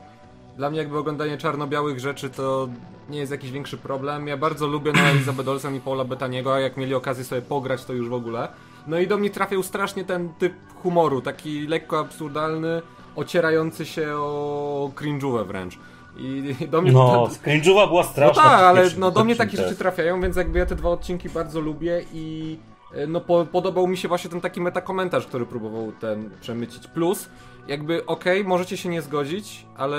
Dla 0.56 0.70
mnie 0.70 0.78
jakby 0.78 0.98
oglądanie 0.98 1.38
czarno-białych 1.38 2.00
rzeczy 2.00 2.30
to 2.30 2.68
nie 3.10 3.18
jest 3.18 3.32
jakiś 3.32 3.50
większy 3.50 3.76
problem. 3.78 4.26
Ja 4.26 4.36
bardzo 4.36 4.66
lubię 4.66 4.92
no, 4.94 5.00
Elizabeth 5.00 5.48
Olsen 5.48 5.74
i 5.74 5.80
Paula 5.80 6.04
Bettaniego, 6.04 6.54
a 6.54 6.60
jak 6.60 6.76
mieli 6.76 6.94
okazję 6.94 7.24
sobie 7.24 7.42
pograć 7.42 7.84
to 7.84 7.92
już 7.92 8.08
w 8.08 8.14
ogóle. 8.14 8.48
No 8.86 8.98
i 8.98 9.06
do 9.06 9.18
mnie 9.18 9.30
trafiał 9.30 9.62
strasznie 9.62 10.04
ten 10.04 10.28
typ 10.38 10.52
humoru, 10.82 11.20
taki 11.20 11.66
lekko 11.66 11.98
absurdalny, 11.98 12.82
ocierający 13.16 13.86
się 13.86 14.14
o 14.16 14.90
cringe'ówę 14.96 15.46
wręcz. 15.46 15.78
I 16.16 16.54
do 16.70 16.82
mnie 16.82 16.92
No, 16.92 17.28
cringe'owa 17.44 17.88
była 17.88 18.02
no 18.02 18.08
straszna. 18.08 18.42
tak, 18.42 18.60
w 18.60 18.64
ale 18.64 18.80
pierwszym 18.80 19.00
no 19.00 19.10
do 19.10 19.24
mnie 19.24 19.36
takie 19.36 19.56
rzeczy 19.56 19.76
trafiają, 19.76 20.20
więc 20.20 20.36
jakby 20.36 20.58
ja 20.58 20.66
te 20.66 20.74
dwa 20.74 20.88
odcinki 20.88 21.28
bardzo 21.28 21.60
lubię 21.60 22.04
i 22.12 22.58
e, 22.94 23.06
no 23.06 23.20
po, 23.20 23.46
podobał 23.46 23.86
mi 23.86 23.96
się 23.96 24.08
właśnie 24.08 24.30
ten 24.30 24.40
taki 24.40 24.60
metakomentarz, 24.60 25.26
który 25.26 25.46
próbował 25.46 25.92
ten 25.92 26.30
przemycić. 26.40 26.86
Plus, 26.86 27.28
jakby 27.68 28.06
okej, 28.06 28.44
możecie 28.44 28.76
się 28.76 28.88
nie 28.88 29.02
zgodzić, 29.02 29.66
ale 29.76 29.98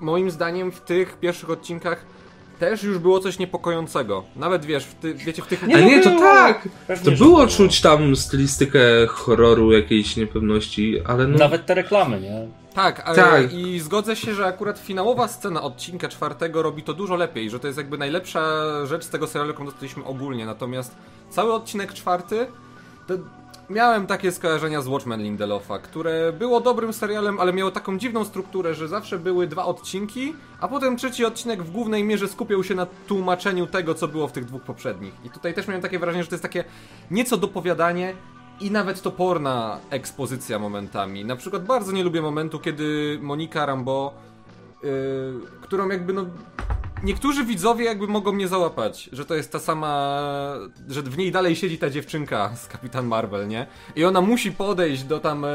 moim 0.00 0.30
zdaniem 0.30 0.72
w 0.72 0.80
tych 0.80 1.16
pierwszych 1.16 1.50
odcinkach 1.50 2.04
też 2.58 2.82
już 2.82 2.98
było 2.98 3.20
coś 3.20 3.38
niepokojącego. 3.38 4.24
Nawet 4.36 4.64
wiesz, 4.64 4.84
w 4.84 4.94
ty, 4.94 5.14
wiecie, 5.14 5.42
w 5.42 5.46
tych... 5.46 5.66
Nie, 5.66 5.76
A 5.76 5.80
no 5.80 5.86
nie, 5.86 6.00
to 6.00 6.10
było. 6.10 6.22
tak! 6.22 6.68
Pewnie, 6.86 7.04
To 7.04 7.24
było 7.24 7.36
było. 7.36 7.46
czuć 7.46 7.80
tam 7.80 8.16
stylistykę 8.16 8.80
horroru, 9.08 9.72
jakiejś 9.72 10.16
niepewności, 10.16 11.00
ale 11.06 11.26
no... 11.26 11.38
Nawet 11.38 11.66
te 11.66 11.74
reklamy, 11.74 12.20
nie? 12.20 12.48
Tak, 12.74 13.02
ale 13.04 13.16
Tak. 13.16 13.52
i 13.52 13.80
zgodzę 13.80 14.16
się, 14.16 14.34
że 14.34 14.46
akurat 14.46 14.78
finałowa 14.78 15.28
scena 15.28 15.62
odcinka 15.62 16.08
czwartego 16.08 16.62
robi 16.62 16.82
to 16.82 16.94
dużo 16.94 17.16
lepiej, 17.16 17.50
że 17.50 17.60
to 17.60 17.66
jest 17.66 17.78
jakby 17.78 17.98
najlepsza 17.98 18.42
rzecz 18.86 19.04
z 19.04 19.08
tego 19.08 19.26
serialu, 19.26 19.50
jaką 19.50 19.64
dostaliśmy 19.64 20.04
ogólnie. 20.04 20.46
Natomiast 20.46 20.94
cały 21.30 21.52
odcinek 21.52 21.92
czwarty, 21.92 22.46
to 23.06 23.14
miałem 23.70 24.06
takie 24.06 24.32
skojarzenia 24.32 24.82
z 24.82 24.86
Watchmen 24.86 25.22
Lindelofa, 25.22 25.78
które 25.78 26.32
było 26.32 26.60
dobrym 26.60 26.92
serialem, 26.92 27.40
ale 27.40 27.52
miało 27.52 27.70
taką 27.70 27.98
dziwną 27.98 28.24
strukturę, 28.24 28.74
że 28.74 28.88
zawsze 28.88 29.18
były 29.18 29.46
dwa 29.46 29.64
odcinki, 29.64 30.34
a 30.60 30.68
potem 30.68 30.96
trzeci 30.96 31.24
odcinek 31.24 31.62
w 31.62 31.70
głównej 31.70 32.04
mierze 32.04 32.28
skupiał 32.28 32.64
się 32.64 32.74
na 32.74 32.86
tłumaczeniu 32.86 33.66
tego, 33.66 33.94
co 33.94 34.08
było 34.08 34.28
w 34.28 34.32
tych 34.32 34.44
dwóch 34.44 34.62
poprzednich. 34.62 35.14
I 35.24 35.30
tutaj 35.30 35.54
też 35.54 35.68
miałem 35.68 35.82
takie 35.82 35.98
wrażenie, 35.98 36.22
że 36.22 36.28
to 36.28 36.34
jest 36.34 36.42
takie 36.42 36.64
nieco 37.10 37.36
dopowiadanie 37.36 38.14
i 38.60 38.70
nawet 38.70 39.02
toporna 39.02 39.78
ekspozycja 39.90 40.58
momentami. 40.58 41.24
Na 41.24 41.36
przykład 41.36 41.64
bardzo 41.64 41.92
nie 41.92 42.04
lubię 42.04 42.22
momentu, 42.22 42.58
kiedy 42.58 43.18
Monika 43.22 43.66
Rambo, 43.66 44.14
yy, 44.82 44.90
którą 45.62 45.88
jakby 45.88 46.12
no. 46.12 46.26
Niektórzy 47.04 47.44
widzowie 47.44 47.84
jakby 47.84 48.06
mogą 48.06 48.32
mnie 48.32 48.48
załapać, 48.48 49.08
że 49.12 49.24
to 49.24 49.34
jest 49.34 49.52
ta 49.52 49.58
sama, 49.58 50.18
że 50.88 51.02
w 51.02 51.18
niej 51.18 51.32
dalej 51.32 51.56
siedzi 51.56 51.78
ta 51.78 51.90
dziewczynka 51.90 52.56
z 52.56 52.66
Kapitan 52.66 53.06
Marvel, 53.06 53.48
nie? 53.48 53.66
I 53.96 54.04
ona 54.04 54.20
musi 54.20 54.52
podejść 54.52 55.04
do 55.04 55.20
tam 55.20 55.44
e, 55.44 55.48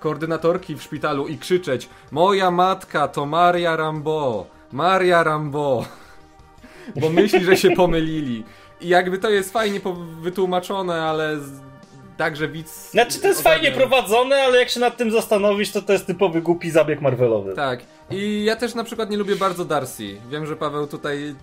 koordynatorki 0.00 0.74
w 0.74 0.82
szpitalu 0.82 1.26
i 1.26 1.38
krzyczeć 1.38 1.88
Moja 2.10 2.50
matka 2.50 3.08
to 3.08 3.26
Maria 3.26 3.76
Rambo, 3.76 4.46
Maria 4.72 5.22
Rambo. 5.22 5.84
bo 7.00 7.10
myśli, 7.10 7.44
że 7.44 7.56
się 7.56 7.70
pomylili. 7.70 8.44
I 8.80 8.88
jakby 8.88 9.18
to 9.18 9.30
jest 9.30 9.52
fajnie 9.52 9.80
wytłumaczone, 10.20 11.02
ale 11.02 11.38
także 12.16 12.48
widz... 12.48 12.90
Znaczy 12.90 13.20
to 13.20 13.28
jest 13.28 13.40
ogarnia. 13.40 13.62
fajnie 13.62 13.76
prowadzone, 13.76 14.36
ale 14.36 14.58
jak 14.58 14.68
się 14.68 14.80
nad 14.80 14.96
tym 14.96 15.10
zastanowić, 15.10 15.72
to 15.72 15.82
to 15.82 15.92
jest 15.92 16.06
typowy 16.06 16.42
głupi 16.42 16.70
zabieg 16.70 17.00
Marvelowy. 17.00 17.54
Tak. 17.54 17.80
I 18.10 18.44
ja 18.44 18.56
też 18.56 18.74
na 18.74 18.84
przykład 18.84 19.10
nie 19.10 19.16
lubię 19.16 19.36
bardzo 19.36 19.64
Darcy. 19.64 20.16
Wiem, 20.30 20.46
że 20.46 20.56
Paweł 20.56 20.86
tutaj 20.86 21.34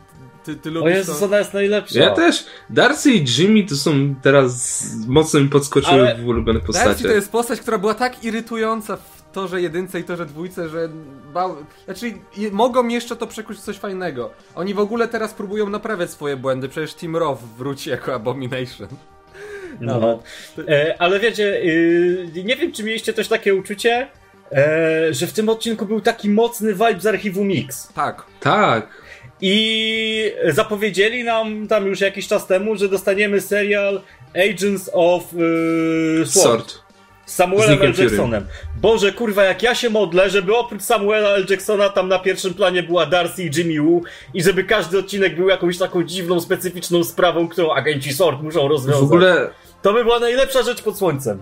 ty, 0.44 0.56
ty 0.56 0.72
lubisz 0.72 0.94
o 0.94 0.98
Jezus, 0.98 1.20
to... 1.20 1.26
ona 1.26 1.38
jest 1.38 1.54
najlepsza. 1.54 2.00
Ja 2.00 2.12
też. 2.12 2.46
Darcy 2.70 3.12
i 3.12 3.26
Jimmy 3.38 3.64
to 3.64 3.76
są 3.76 4.16
teraz 4.22 4.84
mocno 5.08 5.40
mi 5.40 5.50
podskoczyły 5.50 6.02
Ale 6.02 6.16
w 6.16 6.28
ulubione 6.28 6.60
postacie. 6.60 6.90
Darcy 6.90 7.04
to 7.04 7.10
jest 7.10 7.32
postać, 7.32 7.62
która 7.62 7.78
była 7.78 7.94
tak 7.94 8.24
irytująca 8.24 8.98
w 8.98 9.24
torze 9.34 9.62
jedynce 9.62 10.00
i 10.00 10.04
torze 10.04 10.26
dwójce, 10.26 10.70
że 10.70 10.90
bał... 11.34 11.56
Znaczy, 11.86 12.14
mogą 12.52 12.88
jeszcze 12.88 13.16
to 13.16 13.28
przekuć 13.28 13.60
coś 13.60 13.78
fajnego. 13.78 14.32
Oni 14.56 14.74
w 14.74 14.80
ogóle 14.80 15.08
teraz 15.08 15.34
próbują 15.34 15.70
naprawiać 15.70 16.12
swoje 16.12 16.38
błędy, 16.38 16.70
przecież 16.70 16.94
Team 16.94 17.16
Roth 17.16 17.44
wróci 17.58 17.90
jako 17.90 18.14
Abomination. 18.14 18.88
No. 19.80 20.00
no. 20.00 20.20
E, 20.68 20.96
ale 21.00 21.20
wiecie, 21.20 21.44
yy, 21.44 22.44
nie 22.44 22.56
wiem, 22.56 22.72
czy 22.72 22.84
mieliście 22.84 23.14
też 23.14 23.28
takie 23.28 23.56
uczucie, 23.56 24.08
e, 24.54 25.14
że 25.14 25.28
w 25.28 25.34
tym 25.34 25.50
odcinku 25.50 25.86
był 25.86 26.02
taki 26.02 26.30
mocny 26.30 26.74
vibe 26.74 27.00
z 27.00 27.06
archiwum 27.06 27.48
Mix. 27.48 27.94
Tak. 27.94 28.24
Tak. 28.40 28.88
I 29.42 30.32
zapowiedzieli 30.50 31.24
nam 31.24 31.68
tam 31.68 31.88
już 31.88 32.02
jakiś 32.02 32.28
czas 32.28 32.48
temu, 32.48 32.76
że 32.76 32.90
dostaniemy 32.90 33.42
serial 33.42 34.02
Agents 34.36 34.90
of 34.94 35.34
yy, 35.34 36.26
Sword. 36.26 36.44
Sword. 36.44 36.84
Z 37.26 37.36
Samuelem 37.36 37.82
L. 37.82 37.94
Jacksonem. 37.98 38.46
Boże, 38.82 39.12
kurwa, 39.12 39.44
jak 39.44 39.64
ja 39.64 39.76
się 39.76 39.90
modlę, 39.90 40.30
żeby 40.30 40.58
oprócz 40.58 40.82
Samuela 40.82 41.30
L. 41.30 41.46
Jacksona 41.50 41.90
tam 41.90 42.08
na 42.08 42.20
pierwszym 42.20 42.54
planie 42.54 42.84
była 42.84 43.06
Darcy 43.06 43.44
i 43.44 43.50
Jimmy 43.56 43.82
Woo 43.82 44.02
i 44.34 44.44
żeby 44.44 44.64
każdy 44.64 45.00
odcinek 45.00 45.36
był 45.36 45.50
jakąś 45.50 45.78
taką 45.78 46.04
dziwną, 46.04 46.42
specyficzną 46.42 47.04
sprawą, 47.04 47.48
którą 47.48 47.74
agenci 47.74 48.14
Sword 48.14 48.42
muszą 48.42 48.68
rozwiązać. 48.68 49.02
W 49.02 49.04
ogóle... 49.04 49.50
To 49.82 49.94
by 49.94 50.04
była 50.04 50.20
najlepsza 50.20 50.64
rzecz 50.64 50.82
pod 50.82 50.98
słońcem. 50.98 51.42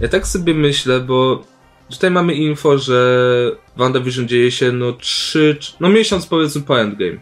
Ja 0.00 0.08
tak 0.08 0.26
sobie 0.26 0.54
myślę, 0.54 1.00
bo 1.00 1.44
tutaj 1.90 2.10
mamy 2.10 2.34
info, 2.34 2.78
że 2.78 3.50
WandaVision 3.76 4.28
dzieje 4.28 4.50
się 4.50 4.72
no 4.72 4.92
trzy, 4.92 5.58
no 5.80 5.88
miesiąc 5.88 6.26
powiedzmy 6.26 6.62
po 6.62 6.80
Endgame 6.80 7.18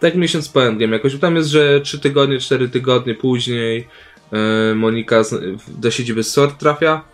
tak 0.00 0.14
miesiąc 0.14 0.48
po 0.48 0.66
Endgame 0.66 0.96
jakoś. 0.96 1.18
Tam 1.18 1.36
jest, 1.36 1.48
że 1.48 1.80
3 1.80 1.98
tygodnie, 1.98 2.38
4 2.38 2.68
tygodnie 2.68 3.14
później 3.14 3.88
yy, 4.32 4.74
Monika 4.74 5.22
do 5.68 5.90
siedziby 5.90 6.24
SWORD 6.24 6.58
trafia. 6.58 7.04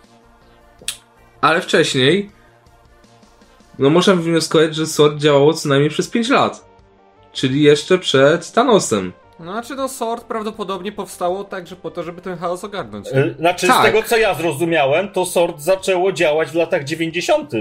Ale 1.41 1.61
wcześniej 1.61 2.29
no 3.79 3.89
można 3.89 4.15
wywnioskować, 4.15 4.75
że 4.75 4.87
SWORD 4.87 5.17
działało 5.17 5.53
co 5.53 5.69
najmniej 5.69 5.89
przez 5.89 6.09
5 6.09 6.29
lat. 6.29 6.67
Czyli 7.33 7.61
jeszcze 7.61 7.97
przed 7.97 8.51
Thanosem. 8.51 9.13
No, 9.39 9.51
znaczy, 9.51 9.75
no, 9.75 9.87
Sword 9.87 10.23
prawdopodobnie 10.23 10.91
powstało 10.91 11.43
także 11.43 11.75
po 11.75 11.91
to, 11.91 12.03
żeby 12.03 12.21
ten 12.21 12.37
chaos 12.37 12.63
ogarnąć. 12.63 13.07
Yy, 13.11 13.35
znaczy, 13.39 13.67
tak. 13.67 13.81
z 13.81 13.85
tego 13.85 14.03
co 14.03 14.17
ja 14.17 14.33
zrozumiałem, 14.33 15.09
to 15.09 15.25
Sword 15.25 15.59
zaczęło 15.61 16.11
działać 16.11 16.49
w 16.49 16.55
latach 16.55 16.83
90. 16.83 17.51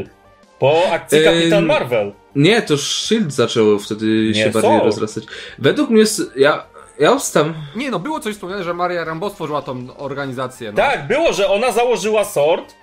Po 0.59 0.83
akcji 0.93 1.25
Kapitan 1.25 1.67
Marvel. 1.67 2.13
Nie, 2.37 2.63
to 2.63 2.77
Shield 2.77 3.33
zaczęło 3.33 3.79
wtedy 3.79 4.07
nie 4.07 4.35
się 4.35 4.51
bardziej 4.51 4.81
rozrastać. 4.81 5.25
Według 5.59 5.91
mnie, 5.91 6.05
ja, 6.37 6.65
ja 6.99 7.13
ustam. 7.13 7.55
Nie 7.77 7.91
no, 7.91 7.99
było 7.99 8.21
coś 8.21 8.35
wspomniane, 8.35 8.65
że 8.65 8.75
Maria 8.75 9.05
Rambo 9.05 9.31
stworzyła 9.31 9.63
tą 9.63 9.97
organizację. 9.97 10.73
No. 10.73 10.77
Tak, 10.77 11.07
było, 11.07 11.33
że 11.33 11.49
ona 11.49 11.73
założyła 11.73 12.25
SWORD 12.25 12.75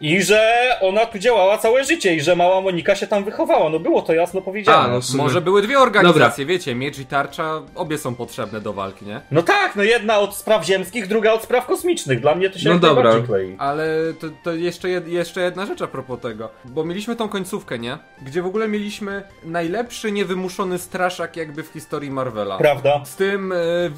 i 0.00 0.22
że 0.22 0.68
ona 0.80 1.06
tu 1.06 1.18
działała 1.18 1.58
całe 1.58 1.84
życie 1.84 2.14
i 2.14 2.20
że 2.20 2.36
mała 2.36 2.60
Monika 2.60 2.94
się 2.94 3.06
tam 3.06 3.24
wychowała. 3.24 3.70
No 3.70 3.78
było 3.78 4.02
to 4.02 4.12
jasno 4.14 4.40
powiedziane. 4.40 4.78
A, 4.78 4.88
no. 4.88 5.00
Może 5.14 5.40
były 5.40 5.62
dwie 5.62 5.78
organizacje, 5.78 6.44
Dobra. 6.44 6.54
wiecie, 6.54 6.74
miecz 6.74 6.98
i 6.98 7.06
tarcza, 7.06 7.62
obie 7.74 7.98
są 7.98 8.14
potrzebne 8.14 8.60
do 8.60 8.72
walki, 8.72 9.06
nie? 9.06 9.20
No 9.30 9.42
tak, 9.42 9.76
no 9.76 9.82
jedna 9.82 10.18
od 10.18 10.36
spraw 10.36 10.64
ziemskich, 10.64 11.06
druga 11.06 11.32
od 11.32 11.42
spraw 11.42 11.66
kosmicznych. 11.66 12.20
Dla 12.20 12.34
mnie 12.34 12.50
to 12.50 12.58
się 12.58 12.68
no 12.68 12.78
dobra. 12.78 13.14
klei. 13.26 13.56
Ale 13.58 13.88
to, 14.20 14.26
to 14.42 14.52
jeszcze, 14.52 14.88
jed, 14.88 15.08
jeszcze 15.08 15.40
jedna 15.40 15.66
rzecz 15.66 15.82
a 15.82 15.86
propos 15.86 16.20
tego. 16.20 16.48
Bo 16.64 16.84
mieliśmy 16.84 17.16
tą 17.16 17.28
końcówkę, 17.28 17.78
nie? 17.78 17.98
Gdzie 18.22 18.42
w 18.42 18.46
ogóle 18.46 18.68
mieliśmy 18.68 19.22
najlepszy 19.44 20.12
niewymuszony 20.12 20.78
straszak 20.78 21.36
jakby 21.36 21.62
w 21.62 21.68
historii 21.68 22.10
Marvela. 22.10 22.58
Prawda. 22.58 23.04
Z 23.04 23.16
tym 23.16 23.52
y, 23.52 23.90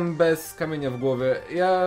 bez 0.00 0.54
kamienia 0.54 0.90
w 0.90 0.98
głowie. 0.98 1.36
Ja, 1.54 1.80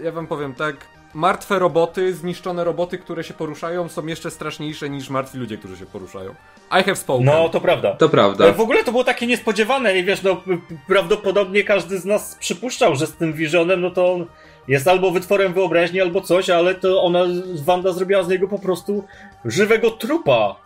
ja 0.00 0.12
wam 0.12 0.26
powiem 0.26 0.54
tak 0.54 0.76
martwe 1.14 1.58
roboty, 1.58 2.14
zniszczone 2.14 2.64
roboty, 2.64 2.98
które 2.98 3.24
się 3.24 3.34
poruszają, 3.34 3.88
są 3.88 4.06
jeszcze 4.06 4.30
straszniejsze 4.30 4.90
niż 4.90 5.10
martwi 5.10 5.38
ludzie, 5.38 5.58
którzy 5.58 5.76
się 5.76 5.86
poruszają. 5.86 6.34
I 6.80 6.84
have 6.84 6.96
spoken. 6.96 7.26
No, 7.26 7.48
to 7.48 7.60
prawda. 7.60 7.94
To 7.94 8.08
prawda. 8.08 8.52
W 8.52 8.60
ogóle 8.60 8.84
to 8.84 8.90
było 8.90 9.04
takie 9.04 9.26
niespodziewane 9.26 9.98
i 9.98 10.04
wiesz, 10.04 10.22
no 10.22 10.42
prawdopodobnie 10.86 11.64
każdy 11.64 11.98
z 11.98 12.04
nas 12.04 12.36
przypuszczał, 12.40 12.96
że 12.96 13.06
z 13.06 13.12
tym 13.12 13.32
Visionem, 13.32 13.80
no 13.80 13.90
to 13.90 14.12
on 14.12 14.26
jest 14.68 14.88
albo 14.88 15.10
wytworem 15.10 15.52
wyobraźni, 15.54 16.00
albo 16.00 16.20
coś, 16.20 16.50
ale 16.50 16.74
to 16.74 17.02
ona, 17.02 17.24
Wanda 17.64 17.92
zrobiła 17.92 18.22
z 18.22 18.28
niego 18.28 18.48
po 18.48 18.58
prostu 18.58 19.04
żywego 19.44 19.90
trupa. 19.90 20.56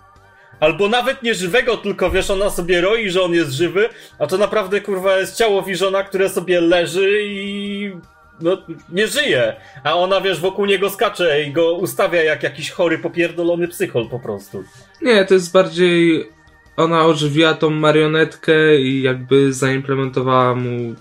Albo 0.61 0.89
nawet 0.89 1.23
nie 1.23 1.35
żywego, 1.35 1.77
tylko 1.77 2.11
wiesz, 2.11 2.31
ona 2.31 2.51
sobie 2.51 2.81
roi, 2.81 3.11
że 3.11 3.23
on 3.23 3.33
jest 3.33 3.51
żywy, 3.51 3.89
a 4.19 4.27
to 4.27 4.39
naprawdę 4.39 4.81
kurwa 4.81 5.17
jest 5.17 5.37
ciało 5.37 5.63
Visiona, 5.63 6.03
które 6.03 6.29
sobie 6.29 6.61
leży 6.61 7.23
i 7.23 7.93
no, 8.41 8.59
nie 8.89 9.07
żyje, 9.07 9.57
a 9.85 9.95
ona, 9.95 10.21
wiesz, 10.21 10.41
wokół 10.41 10.67
niego 10.67 10.91
skacze 10.91 11.43
i 11.43 11.53
go 11.53 11.73
ustawia 11.73 12.23
jak 12.23 12.43
jakiś 12.43 12.71
chory, 12.71 12.99
popierdolony 12.99 13.69
psychol 13.69 14.09
po 14.09 14.19
prostu. 14.19 14.65
Nie, 15.03 15.25
to 15.25 15.35
jest 15.35 15.53
bardziej... 15.53 16.29
Ona 16.77 17.07
ożywiła 17.07 17.55
tą 17.55 17.71
marionetkę 17.71 18.81
i 18.81 19.03
jakby 19.03 19.53
zaimplementowała 19.53 20.55
mu 20.55 20.95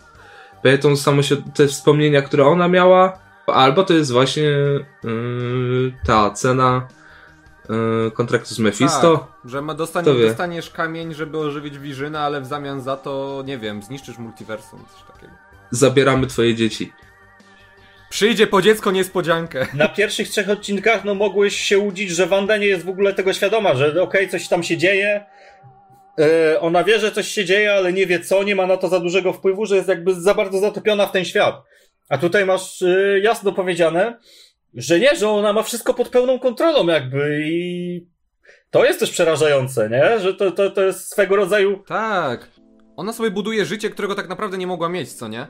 tą 0.82 0.96
samą 0.96 1.22
te 1.54 1.68
wspomnienia, 1.68 2.22
które 2.22 2.46
ona 2.46 2.68
miała, 2.68 3.20
albo 3.48 3.84
to 3.84 3.94
jest 3.94 4.12
właśnie 4.12 4.44
yy, 4.44 5.94
ta 6.06 6.32
cena 6.32 6.88
yy, 7.70 8.12
kontraktu 8.12 8.56
z 8.56 8.60
Mephisto. 8.60 9.18
Tak, 9.18 9.52
że 9.52 9.62
ma 9.62 9.74
dostanie, 9.74 10.14
dostaniesz 10.14 10.70
kamień, 10.70 11.14
żeby 11.14 11.38
ożywić 11.38 11.80
Wirzyna, 11.80 12.20
ale 12.20 12.42
w 12.42 12.46
zamian 12.46 12.82
za 12.82 12.98
to, 12.98 13.44
nie 13.46 13.58
wiem, 13.58 13.84
zniszczysz 13.84 14.18
multiversum, 14.18 14.80
coś 14.94 15.16
takiego. 15.16 15.34
Zabieramy 15.72 16.28
twoje 16.28 16.56
dzieci. 16.56 16.94
Przyjdzie 18.14 18.48
po 18.48 18.62
dziecko 18.62 18.92
niespodziankę. 18.92 19.68
Na 19.74 19.88
pierwszych 19.88 20.30
trzech 20.30 20.50
odcinkach 20.50 21.06
no 21.06 21.16
mogłeś 21.16 21.56
się 21.56 21.78
łudzić, 21.78 22.10
że 22.10 22.28
Wanda 22.28 22.58
nie 22.58 22.66
jest 22.66 22.86
w 22.86 22.90
ogóle 22.90 23.14
tego 23.14 23.34
świadoma, 23.34 23.76
że 23.76 23.88
okej, 23.88 24.02
okay, 24.02 24.28
coś 24.28 24.48
tam 24.48 24.64
się 24.64 24.78
dzieje. 24.78 25.26
Yy, 26.18 26.60
ona 26.60 26.84
wie, 26.84 27.00
że 27.00 27.12
coś 27.12 27.28
się 27.28 27.46
dzieje, 27.46 27.74
ale 27.74 27.94
nie 27.94 28.06
wie 28.06 28.20
co, 28.20 28.44
nie 28.44 28.56
ma 28.56 28.68
na 28.68 28.78
to 28.78 28.88
za 28.88 29.00
dużego 29.00 29.34
wpływu, 29.34 29.66
że 29.66 29.76
jest 29.76 29.88
jakby 29.88 30.22
za 30.22 30.34
bardzo 30.34 30.60
zatopiona 30.60 31.06
w 31.06 31.12
ten 31.12 31.26
świat. 31.26 31.56
A 32.10 32.18
tutaj 32.18 32.46
masz 32.46 32.82
yy, 32.82 33.20
jasno 33.24 33.52
powiedziane, 33.52 34.18
że 34.74 35.00
nie, 35.00 35.16
że 35.16 35.30
ona 35.30 35.54
ma 35.54 35.64
wszystko 35.64 35.94
pod 35.94 36.10
pełną 36.10 36.40
kontrolą 36.40 36.88
jakby 36.88 37.44
i 37.46 38.08
to 38.72 38.86
jest 38.86 39.00
też 39.00 39.12
przerażające, 39.12 39.90
nie? 39.90 40.20
Że 40.20 40.34
to, 40.34 40.52
to, 40.52 40.70
to 40.70 40.82
jest 40.82 41.12
swego 41.12 41.36
rodzaju... 41.36 41.84
Tak. 41.88 42.48
Ona 42.96 43.14
sobie 43.14 43.32
buduje 43.32 43.66
życie, 43.66 43.90
którego 43.90 44.16
tak 44.16 44.30
naprawdę 44.30 44.58
nie 44.58 44.68
mogła 44.68 44.90
mieć, 44.90 45.14
co 45.14 45.28
nie? 45.28 45.48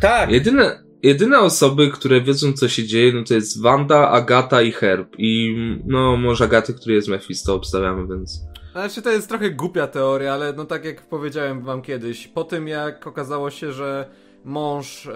Tak. 0.00 0.30
Jedyne, 0.30 0.91
jedyne 1.02 1.40
osoby, 1.40 1.90
które 1.90 2.20
wiedzą, 2.20 2.52
co 2.52 2.68
się 2.68 2.84
dzieje, 2.84 3.12
no 3.12 3.24
to 3.24 3.34
jest 3.34 3.62
Wanda, 3.62 4.10
Agata 4.10 4.62
i 4.62 4.72
Herb. 4.72 5.14
I 5.18 5.56
no, 5.86 6.16
może 6.16 6.44
Agaty, 6.44 6.74
który 6.74 6.94
jest 6.94 7.08
Mephisto, 7.08 7.54
obstawiamy, 7.54 8.06
więc. 8.08 8.42
Znaczy, 8.72 9.02
to 9.02 9.10
jest 9.10 9.28
trochę 9.28 9.50
głupia 9.50 9.86
teoria, 9.86 10.34
ale 10.34 10.52
no 10.52 10.64
tak 10.64 10.84
jak 10.84 11.02
powiedziałem 11.02 11.62
wam 11.62 11.82
kiedyś, 11.82 12.28
po 12.28 12.44
tym 12.44 12.68
jak 12.68 13.06
okazało 13.06 13.50
się, 13.50 13.72
że 13.72 14.08
mąż 14.44 15.06
e, 15.06 15.12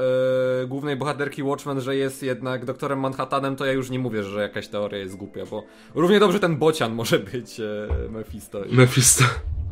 głównej 0.69 0.97
bohaterki 0.97 1.43
Watchmen, 1.43 1.81
że 1.81 1.97
jest 1.97 2.23
jednak 2.23 2.65
doktorem 2.65 3.01
Manhattanem, 3.01 3.57
to 3.57 3.65
ja 3.65 3.73
już 3.73 3.91
nie 3.91 3.99
mówię, 3.99 4.23
że 4.23 4.43
jakaś 4.43 4.69
teoria 4.69 4.99
jest 4.99 5.17
głupia, 5.17 5.47
bo 5.47 5.63
równie 5.95 6.21
dobrze 6.21 6.41
ten 6.41 6.57
bocian 6.57 6.95
może 6.95 7.19
być 7.19 7.61
e, 7.61 7.89
Mephisto. 8.11 8.61
Mephisto. 8.71 9.25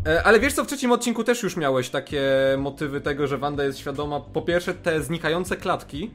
E, 0.07 0.23
ale 0.23 0.40
wiesz 0.40 0.53
co, 0.53 0.64
w 0.64 0.67
trzecim 0.67 0.93
odcinku 0.93 1.25
też 1.25 1.43
już 1.43 1.57
miałeś 1.57 1.90
takie 1.90 2.23
motywy 2.59 3.01
tego, 3.01 3.27
że 3.27 3.38
Wanda 3.38 3.64
jest 3.64 3.79
świadoma. 3.79 4.21
Po 4.21 4.43
pierwsze, 4.43 4.75
te 4.75 5.03
znikające 5.03 5.57
klatki, 5.57 6.11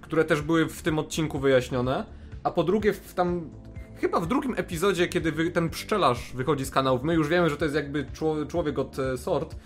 które 0.00 0.24
też 0.24 0.42
były 0.42 0.68
w 0.68 0.82
tym 0.82 0.98
odcinku 0.98 1.38
wyjaśnione, 1.38 2.04
a 2.42 2.50
po 2.50 2.64
drugie, 2.64 2.92
w 2.92 3.14
tam. 3.14 3.50
Chyba 4.00 4.20
w 4.20 4.26
drugim 4.26 4.54
epizodzie, 4.56 5.08
kiedy 5.08 5.50
ten 5.50 5.70
pszczelarz 5.70 6.32
wychodzi 6.34 6.64
z 6.64 6.70
kanałów, 6.70 7.02
my 7.02 7.14
już 7.14 7.28
wiemy, 7.28 7.50
że 7.50 7.56
to 7.56 7.64
jest 7.64 7.74
jakby 7.74 8.06
człowiek 8.48 8.78
od 8.78 8.98
e, 8.98 9.18
sort, 9.18 9.56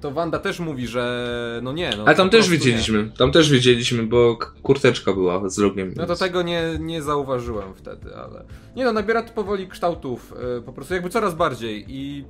to 0.00 0.10
Wanda 0.10 0.38
też 0.38 0.60
mówi, 0.60 0.86
że 0.86 1.60
no 1.62 1.72
nie. 1.72 1.90
No, 1.96 2.04
Ale 2.06 2.16
tam 2.16 2.30
też 2.30 2.48
wiedzieliśmy, 2.48 3.02
nie. 3.02 3.10
tam 3.10 3.32
też 3.32 3.50
wiedzieliśmy, 3.50 4.02
bo 4.02 4.38
kurteczka 4.62 5.12
była 5.12 5.48
z 5.48 5.58
logiem. 5.58 5.94
No 5.96 6.06
to 6.06 6.16
tego 6.16 6.42
nie, 6.42 6.62
nie 6.80 7.02
zauważyłem 7.02 7.74
wtedy, 7.74 8.16
ale... 8.16 8.44
Nie 8.76 8.84
no, 8.84 8.92
nabiera 8.92 9.22
to 9.22 9.32
powoli 9.32 9.68
kształtów, 9.68 10.34
yy, 10.56 10.62
po 10.62 10.72
prostu 10.72 10.94
jakby 10.94 11.10
coraz 11.10 11.34
bardziej 11.34 11.84
i 11.88 12.24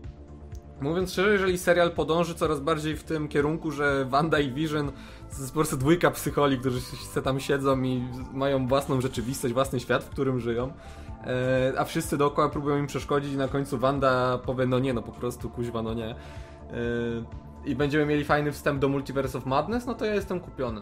Mówiąc 0.82 1.12
szczerze, 1.12 1.32
jeżeli 1.32 1.58
serial 1.58 1.90
podąży 1.90 2.34
coraz 2.34 2.60
bardziej 2.60 2.96
w 2.96 3.04
tym 3.04 3.28
kierunku, 3.28 3.70
że 3.70 4.04
Wanda 4.04 4.40
i 4.40 4.52
Vision 4.52 4.92
to 5.30 5.38
jest 5.38 5.48
po 5.48 5.54
prostu 5.54 5.76
dwójka 5.76 6.10
psycholi, 6.10 6.58
którzy 6.58 6.80
się 7.14 7.22
tam 7.22 7.40
siedzą 7.40 7.82
i 7.82 8.08
mają 8.32 8.66
własną 8.68 9.00
rzeczywistość, 9.00 9.54
własny 9.54 9.80
świat, 9.80 10.04
w 10.04 10.08
którym 10.08 10.40
żyją, 10.40 10.72
e, 11.24 11.72
a 11.78 11.84
wszyscy 11.84 12.16
dookoła 12.16 12.48
próbują 12.48 12.76
im 12.76 12.86
przeszkodzić 12.86 13.32
i 13.32 13.36
na 13.36 13.48
końcu 13.48 13.78
Wanda 13.78 14.38
powie, 14.38 14.66
no 14.66 14.78
nie, 14.78 14.94
no 14.94 15.02
po 15.02 15.12
prostu 15.12 15.50
kuźwa, 15.50 15.82
no 15.82 15.94
nie. 15.94 16.10
E, 16.10 16.16
i 17.64 17.74
będziemy 17.76 18.06
mieli 18.06 18.24
fajny 18.24 18.52
wstęp 18.52 18.80
do 18.80 18.88
Multiverse 18.88 19.38
of 19.38 19.46
Madness, 19.46 19.86
no 19.86 19.94
to 19.94 20.04
ja 20.04 20.14
jestem 20.14 20.40
kupiony. 20.40 20.80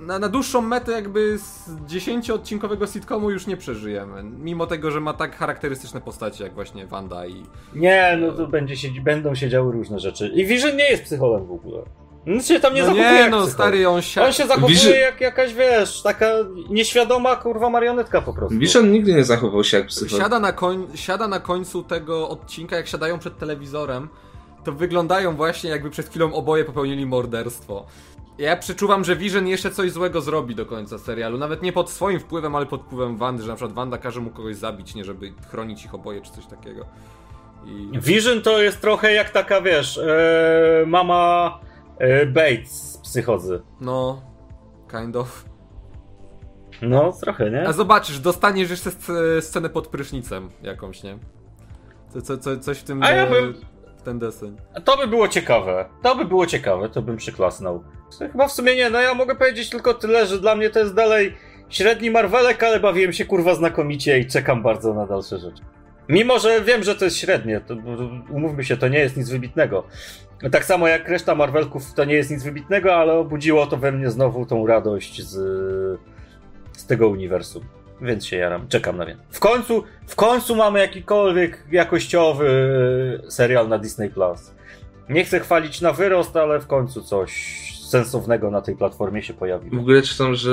Na, 0.00 0.18
na 0.18 0.28
dłuższą 0.28 0.60
metę 0.60 0.92
jakby 0.92 1.38
z 1.38 1.70
10-odcinkowego 1.70 2.92
sitcomu 2.92 3.30
już 3.30 3.46
nie 3.46 3.56
przeżyjemy. 3.56 4.22
Mimo 4.22 4.66
tego, 4.66 4.90
że 4.90 5.00
ma 5.00 5.12
tak 5.14 5.36
charakterystyczne 5.36 6.00
postacie 6.00 6.44
jak 6.44 6.54
właśnie 6.54 6.86
Wanda 6.86 7.26
i... 7.26 7.42
Nie, 7.74 8.18
no 8.20 8.32
to 8.32 8.46
będzie 8.46 8.76
się, 8.76 8.88
będą 9.04 9.34
się 9.34 9.48
działy 9.48 9.72
różne 9.72 9.98
rzeczy. 9.98 10.28
I 10.28 10.46
Vision 10.46 10.76
nie 10.76 10.90
jest 10.90 11.04
psycholem 11.04 11.46
w 11.46 11.52
ogóle. 11.52 11.82
Nic 12.26 12.46
się 12.46 12.60
tam 12.60 12.74
nie 12.74 12.80
no 12.80 12.86
zachowuje 12.86 13.12
nie, 13.12 13.18
jak 13.20 13.30
no 13.30 13.36
psychol. 13.36 13.52
stary, 13.54 13.88
on 13.88 14.02
się... 14.02 14.22
On 14.22 14.32
się 14.32 14.46
zachowuje 14.46 14.76
Vision- 14.76 15.00
jak 15.00 15.20
jakaś, 15.20 15.54
wiesz, 15.54 16.02
taka 16.02 16.26
nieświadoma 16.70 17.36
kurwa 17.36 17.70
marionetka 17.70 18.22
po 18.22 18.34
prostu. 18.34 18.58
Vision 18.58 18.92
nigdy 18.92 19.14
nie 19.14 19.24
zachował 19.24 19.64
się 19.64 19.76
jak 19.76 19.86
psychol. 19.86 20.18
Siada 20.18 20.40
na, 20.40 20.52
koń, 20.52 20.86
siada 20.94 21.28
na 21.28 21.40
końcu 21.40 21.82
tego 21.82 22.28
odcinka, 22.28 22.76
jak 22.76 22.86
siadają 22.88 23.18
przed 23.18 23.38
telewizorem, 23.38 24.08
to 24.64 24.72
wyglądają 24.72 25.36
właśnie 25.36 25.70
jakby 25.70 25.90
przed 25.90 26.08
chwilą 26.08 26.32
oboje 26.34 26.64
popełnili 26.64 27.06
morderstwo. 27.06 27.86
Ja 28.38 28.56
przeczuwam, 28.56 29.04
że 29.04 29.16
Vision 29.16 29.46
jeszcze 29.46 29.70
coś 29.70 29.90
złego 29.90 30.20
zrobi 30.20 30.54
do 30.54 30.66
końca 30.66 30.98
serialu. 30.98 31.38
Nawet 31.38 31.62
nie 31.62 31.72
pod 31.72 31.90
swoim 31.90 32.20
wpływem, 32.20 32.54
ale 32.56 32.66
pod 32.66 32.82
wpływem 32.82 33.16
Wandy, 33.16 33.42
że 33.42 33.48
na 33.48 33.54
przykład 33.54 33.74
Wanda 33.74 33.98
każe 33.98 34.20
mu 34.20 34.30
kogoś 34.30 34.56
zabić, 34.56 34.94
nie 34.94 35.04
żeby 35.04 35.32
chronić 35.50 35.84
ich 35.84 35.94
oboje 35.94 36.20
czy 36.20 36.32
coś 36.32 36.46
takiego. 36.46 36.86
I... 37.66 37.98
Vision 38.00 38.42
to 38.42 38.62
jest 38.62 38.80
trochę 38.80 39.12
jak 39.12 39.30
taka, 39.30 39.60
wiesz, 39.60 39.98
e, 39.98 40.84
mama 40.86 41.58
e, 41.98 42.26
Bates 42.26 42.92
z 42.92 42.98
psychozy. 42.98 43.62
No, 43.80 44.22
kind 44.90 45.16
of. 45.16 45.44
No, 46.82 47.12
trochę, 47.22 47.50
nie? 47.50 47.68
A 47.68 47.72
zobaczysz, 47.72 48.20
dostaniesz 48.20 48.70
jeszcze 48.70 48.90
sc- 48.90 49.40
scenę 49.40 49.68
pod 49.68 49.88
prysznicem 49.88 50.48
jakąś, 50.62 51.02
nie? 51.02 51.18
Co, 52.08 52.22
co, 52.22 52.38
co, 52.38 52.58
coś 52.58 52.78
w 52.78 52.84
tym... 52.84 53.02
A 53.02 53.10
ja 53.10 53.26
e, 53.26 53.30
bym- 53.30 53.54
Ten 54.04 54.18
deseń. 54.18 54.56
To 54.84 54.96
by 54.96 55.06
było 55.06 55.28
ciekawe. 55.28 55.84
To 56.02 56.16
by 56.16 56.24
było 56.24 56.46
ciekawe, 56.46 56.88
to 56.88 57.02
bym 57.02 57.16
przyklasnął. 57.16 57.84
Chyba 58.32 58.48
w 58.48 58.52
sumie 58.52 58.76
nie, 58.76 58.90
no 58.90 59.00
ja 59.00 59.14
mogę 59.14 59.34
powiedzieć 59.34 59.70
tylko 59.70 59.94
tyle, 59.94 60.26
że 60.26 60.38
dla 60.38 60.56
mnie 60.56 60.70
to 60.70 60.78
jest 60.78 60.94
dalej 60.94 61.36
średni 61.68 62.10
Marvelek, 62.10 62.62
ale 62.62 62.80
bawiłem 62.80 63.12
się 63.12 63.24
kurwa 63.24 63.54
znakomicie 63.54 64.18
i 64.18 64.26
czekam 64.26 64.62
bardzo 64.62 64.94
na 64.94 65.06
dalsze 65.06 65.38
rzeczy. 65.38 65.62
Mimo, 66.08 66.38
że 66.38 66.60
wiem, 66.60 66.82
że 66.82 66.94
to 66.94 67.04
jest 67.04 67.16
średnie, 67.16 67.60
to 67.60 67.76
umówmy 68.30 68.64
się, 68.64 68.76
to 68.76 68.88
nie 68.88 68.98
jest 68.98 69.16
nic 69.16 69.30
wybitnego. 69.30 69.84
Tak 70.52 70.64
samo 70.64 70.88
jak 70.88 71.08
reszta 71.08 71.34
Marvelków 71.34 71.94
to 71.94 72.04
nie 72.04 72.14
jest 72.14 72.30
nic 72.30 72.42
wybitnego, 72.42 72.94
ale 72.94 73.12
obudziło 73.12 73.66
to 73.66 73.76
we 73.76 73.92
mnie 73.92 74.10
znowu 74.10 74.46
tą 74.46 74.66
radość 74.66 75.22
z, 75.22 75.38
z 76.72 76.86
tego 76.86 77.08
uniwersum. 77.08 77.64
Więc 78.02 78.26
się 78.26 78.36
jaram, 78.36 78.68
czekam 78.68 78.96
na 78.96 79.06
więcej. 79.06 79.26
W 79.30 79.40
końcu, 79.40 79.84
w 80.06 80.14
końcu 80.16 80.56
mamy 80.56 80.78
jakikolwiek 80.78 81.64
jakościowy 81.72 82.48
serial 83.28 83.68
na 83.68 83.78
Disney 83.78 84.10
Plus. 84.10 84.54
Nie 85.08 85.24
chcę 85.24 85.40
chwalić 85.40 85.80
na 85.80 85.92
wyrost, 85.92 86.36
ale 86.36 86.60
w 86.60 86.66
końcu 86.66 87.02
coś 87.02 87.32
sensownego 87.88 88.50
na 88.50 88.60
tej 88.62 88.76
platformie 88.76 89.22
się 89.22 89.32
W 89.32 89.36
pojawiło. 89.36 89.80
ogóle 89.80 90.02
czytam, 90.02 90.34
że 90.34 90.50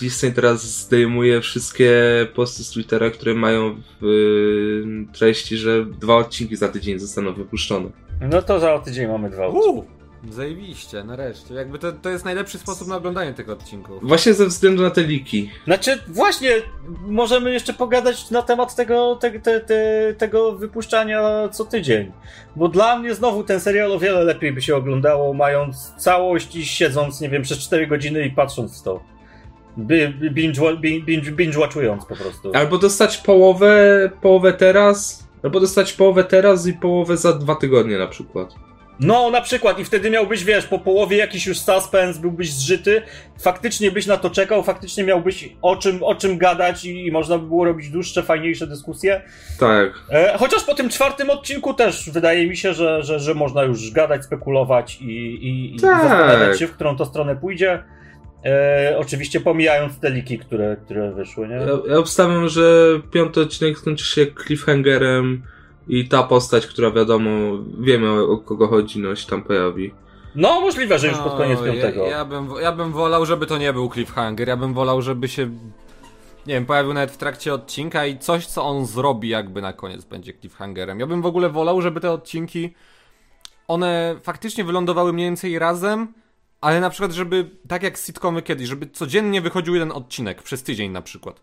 Disney 0.00 0.32
teraz 0.32 0.62
zdejmuje 0.62 1.40
wszystkie 1.40 1.92
posty 2.34 2.64
z 2.64 2.70
Twittera, 2.70 3.10
które 3.10 3.34
mają 3.34 3.76
w 4.00 4.04
y, 4.04 5.12
treści, 5.18 5.56
że 5.56 5.84
dwa 5.84 6.16
odcinki 6.16 6.56
za 6.56 6.68
tydzień 6.68 6.98
zostaną 6.98 7.34
wypuszczone. 7.34 7.88
No 8.20 8.42
to 8.42 8.60
za 8.60 8.78
tydzień 8.78 9.08
mamy 9.08 9.30
dwa 9.30 9.48
Uuu, 9.48 9.84
zajebiście, 10.32 11.04
nareszcie. 11.04 11.54
Jakby 11.54 11.78
to, 11.78 11.92
to 11.92 12.10
jest 12.10 12.24
najlepszy 12.24 12.58
sposób 12.58 12.88
na 12.88 12.96
oglądanie 12.96 13.34
tych 13.34 13.48
odcinków. 13.48 14.08
Właśnie 14.08 14.34
ze 14.34 14.46
względu 14.46 14.82
na 14.82 14.90
te 14.90 15.02
liki. 15.02 15.50
Znaczy, 15.64 15.98
właśnie, 16.08 16.50
możemy 17.06 17.52
jeszcze 17.52 17.72
pogadać 17.72 18.30
na 18.30 18.42
temat 18.42 18.74
tego, 18.74 19.16
te, 19.16 19.40
te, 19.40 19.60
te, 19.60 20.14
tego 20.18 20.52
wypuszczania 20.52 21.48
co 21.48 21.64
tydzień. 21.64 22.12
Bo 22.56 22.68
dla 22.68 22.98
mnie 22.98 23.14
znowu 23.14 23.44
ten 23.44 23.60
serial 23.60 23.92
o 23.92 23.98
wiele 23.98 24.24
lepiej 24.24 24.52
by 24.52 24.62
się 24.62 24.76
oglądało, 24.76 25.34
mając 25.34 25.92
całość 25.96 26.56
i 26.56 26.66
siedząc, 26.66 27.20
nie 27.20 27.28
wiem, 27.28 27.42
przez 27.42 27.58
4 27.58 27.86
godziny 27.86 28.26
i 28.26 28.30
patrząc 28.30 28.80
w 28.80 28.82
to. 28.82 29.00
Bi- 29.78 30.08
bi- 30.08 30.30
Binge, 30.30 30.60
po 32.08 32.16
prostu. 32.16 32.52
Albo 32.54 32.78
dostać 32.78 33.18
połowę, 33.18 34.10
połowę 34.22 34.52
teraz, 34.52 35.28
albo 35.42 35.60
dostać 35.60 35.92
połowę 35.92 36.24
teraz 36.24 36.66
i 36.66 36.72
połowę 36.72 37.16
za 37.16 37.32
dwa 37.32 37.54
tygodnie 37.54 37.98
na 37.98 38.06
przykład. 38.06 38.54
No, 39.00 39.30
na 39.30 39.40
przykład, 39.40 39.78
i 39.78 39.84
wtedy 39.84 40.10
miałbyś, 40.10 40.44
wiesz, 40.44 40.66
po 40.66 40.78
połowie 40.78 41.16
jakiś 41.16 41.46
już 41.46 41.58
suspens, 41.58 42.18
byłbyś 42.18 42.52
zżyty, 42.52 43.02
faktycznie 43.40 43.90
byś 43.90 44.06
na 44.06 44.16
to 44.16 44.30
czekał, 44.30 44.62
faktycznie 44.62 45.04
miałbyś 45.04 45.48
o 45.62 45.76
czym, 45.76 46.02
o 46.02 46.14
czym 46.14 46.38
gadać 46.38 46.84
i, 46.84 47.06
i 47.06 47.12
można 47.12 47.38
by 47.38 47.46
było 47.46 47.64
robić 47.64 47.90
dłuższe, 47.90 48.22
fajniejsze 48.22 48.66
dyskusje. 48.66 49.22
Tak. 49.60 49.92
E, 50.10 50.38
chociaż 50.38 50.64
po 50.64 50.74
tym 50.74 50.88
czwartym 50.88 51.30
odcinku 51.30 51.74
też 51.74 52.10
wydaje 52.10 52.46
mi 52.46 52.56
się, 52.56 52.74
że, 52.74 53.02
że, 53.02 53.20
że 53.20 53.34
można 53.34 53.62
już 53.62 53.90
gadać, 53.90 54.24
spekulować 54.24 54.98
i, 55.00 55.04
i, 55.04 55.76
i 55.76 55.80
Tak. 55.80 56.02
zastanawiać 56.02 56.58
się, 56.58 56.66
w 56.66 56.72
którą 56.72 56.96
to 56.96 57.04
stronę 57.04 57.36
pójdzie. 57.36 57.82
E, 58.44 58.94
oczywiście 58.98 59.40
pomijając 59.40 60.00
te 60.00 60.10
liki, 60.10 60.38
które, 60.38 60.76
które 60.84 61.12
wyszły, 61.12 61.48
nie? 61.48 61.54
Ja, 61.54 61.78
ja 61.88 61.98
obstawiam, 61.98 62.48
że 62.48 62.62
piąty 63.12 63.40
odcinek 63.40 63.78
skończy 63.78 64.06
się 64.06 64.26
cliffhangerem 64.46 65.42
i 65.88 66.08
ta 66.08 66.22
postać, 66.22 66.66
która 66.66 66.90
wiadomo, 66.90 67.30
wiemy 67.80 68.10
o, 68.10 68.30
o 68.30 68.38
kogo 68.38 68.68
chodzi, 68.68 68.98
no 68.98 69.16
się 69.16 69.26
tam 69.26 69.42
pojawi. 69.42 69.94
No, 70.34 70.60
możliwe, 70.60 70.98
że 70.98 71.08
już 71.08 71.18
pod 71.18 71.34
koniec 71.36 71.58
No, 71.60 71.66
piątego. 71.66 72.04
Ja, 72.04 72.10
ja, 72.10 72.24
bym, 72.24 72.48
ja 72.60 72.72
bym 72.72 72.92
wolał, 72.92 73.26
żeby 73.26 73.46
to 73.46 73.58
nie 73.58 73.72
był 73.72 73.90
cliffhanger. 73.90 74.48
Ja 74.48 74.56
bym 74.56 74.74
wolał, 74.74 75.02
żeby 75.02 75.28
się. 75.28 75.50
Nie 76.46 76.54
wiem, 76.54 76.66
pojawił 76.66 76.94
nawet 76.94 77.10
w 77.10 77.16
trakcie 77.16 77.54
odcinka 77.54 78.06
i 78.06 78.18
coś, 78.18 78.46
co 78.46 78.64
on 78.64 78.86
zrobi, 78.86 79.28
jakby 79.28 79.62
na 79.62 79.72
koniec 79.72 80.04
będzie 80.04 80.34
cliffhangerem. 80.34 81.00
Ja 81.00 81.06
bym 81.06 81.22
w 81.22 81.26
ogóle 81.26 81.50
wolał, 81.50 81.82
żeby 81.82 82.00
te 82.00 82.10
odcinki. 82.12 82.74
One 83.68 84.16
faktycznie 84.22 84.64
wylądowały 84.64 85.12
mniej 85.12 85.26
więcej 85.26 85.58
razem, 85.58 86.08
ale 86.60 86.80
na 86.80 86.90
przykład, 86.90 87.12
żeby 87.12 87.50
tak 87.68 87.82
jak 87.82 87.96
sitcomy 87.96 88.42
kiedyś, 88.42 88.68
żeby 88.68 88.86
codziennie 88.86 89.40
wychodził 89.40 89.74
jeden 89.74 89.92
odcinek 89.92 90.42
przez 90.42 90.62
tydzień 90.62 90.90
na 90.92 91.02
przykład. 91.02 91.40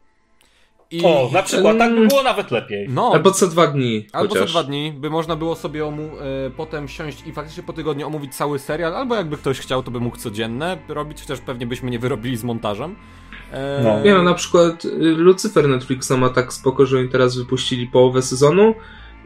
I, 0.92 1.02
O, 1.04 1.30
na 1.34 1.44
przykład, 1.44 1.78
tak 1.78 1.96
by 1.96 2.08
było 2.08 2.24
nawet 2.24 2.52
lepiej. 2.52 2.88
No, 2.90 3.12
Albo 3.14 3.32
co 3.32 3.48
dwa 3.48 3.68
dni. 3.68 4.08
Albo 4.14 4.30
chociaż. 4.34 4.46
co 4.48 4.52
dwa 4.60 4.64
dni, 4.64 4.94
by 4.98 5.10
można 5.10 5.36
było 5.36 5.56
sobie 5.56 5.82
omu- 5.84 6.18
e, 6.48 6.50
potem 6.58 6.88
siąść 6.88 7.28
i 7.28 7.34
faktycznie 7.34 7.64
po 7.64 7.74
tygodniu 7.74 8.08
omówić 8.08 8.36
cały 8.36 8.60
serial, 8.60 8.96
albo 8.96 9.16
jakby 9.16 9.38
ktoś 9.38 9.60
chciał, 9.60 9.84
to 9.84 9.92
by 9.92 10.00
mógł 10.00 10.18
codzienne 10.18 10.78
robić, 10.88 11.22
chociaż 11.22 11.40
pewnie 11.40 11.66
byśmy 11.68 11.92
nie 11.92 12.00
wyrobili 12.00 12.38
z 12.38 12.44
montażem. 12.44 12.96
E, 13.52 13.82
No. 13.84 14.00
Nie 14.04 14.14
no, 14.14 14.24
na 14.24 14.34
przykład 14.34 14.86
y, 14.86 14.90
Lucifer 15.18 15.68
Netflixa 15.70 16.12
ma 16.18 16.30
tak 16.30 16.54
spoko, 16.54 16.86
że 16.86 16.98
oni 16.98 17.10
teraz 17.10 17.38
wypuścili 17.38 17.88
połowę 17.88 18.22
sezonu 18.22 18.76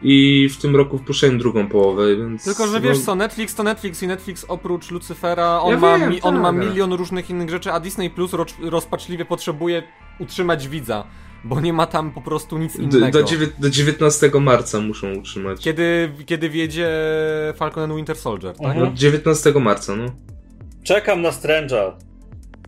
i 0.01 0.49
w 0.51 0.57
tym 0.61 0.75
roku 0.75 0.97
wpuszczają 0.97 1.37
drugą 1.37 1.67
połowę, 1.67 2.15
więc... 2.15 2.43
Tylko, 2.43 2.67
że 2.67 2.81
wiesz 2.81 2.97
no, 2.99 3.03
co, 3.05 3.15
Netflix 3.15 3.55
to 3.55 3.63
Netflix 3.63 4.03
i 4.03 4.07
Netflix 4.07 4.45
oprócz 4.47 4.91
Lucyfera, 4.91 5.59
on, 5.61 5.71
Ja 5.71 5.77
ma, 5.79 5.99
wiem, 5.99 6.09
mi, 6.09 6.21
on 6.21 6.33
tak, 6.33 6.43
ma 6.43 6.51
milion 6.51 6.93
różnych 6.93 7.29
innych 7.29 7.49
rzeczy, 7.49 7.71
a 7.71 7.79
Disney 7.79 8.09
Plus 8.09 8.33
ro- 8.33 8.45
rozpaczliwie 8.69 9.25
potrzebuje 9.25 9.83
utrzymać 10.19 10.67
widza, 10.67 11.03
bo 11.45 11.61
nie 11.61 11.73
ma 11.73 11.85
tam 11.87 12.11
po 12.11 12.21
prostu 12.21 12.57
nic 12.57 12.75
innego. 12.75 13.23
do, 13.23 13.27
do 13.59 13.69
19 13.69 14.31
marca 14.41 14.79
muszą 14.79 15.13
utrzymać. 15.15 15.61
Kiedy, 15.61 16.11
kiedy 16.25 16.49
wjedzie 16.49 16.89
Falcon 17.55 17.83
and 17.83 17.95
Winter 17.95 18.15
Soldier, 18.15 18.53
tak? 18.57 18.67
Mhm. 18.67 18.85
No, 18.85 18.91
19 18.95 19.51
marca, 19.51 19.95
no. 19.95 20.05
Czekam 20.83 21.21
na 21.21 21.29
Strange'a 21.29 21.91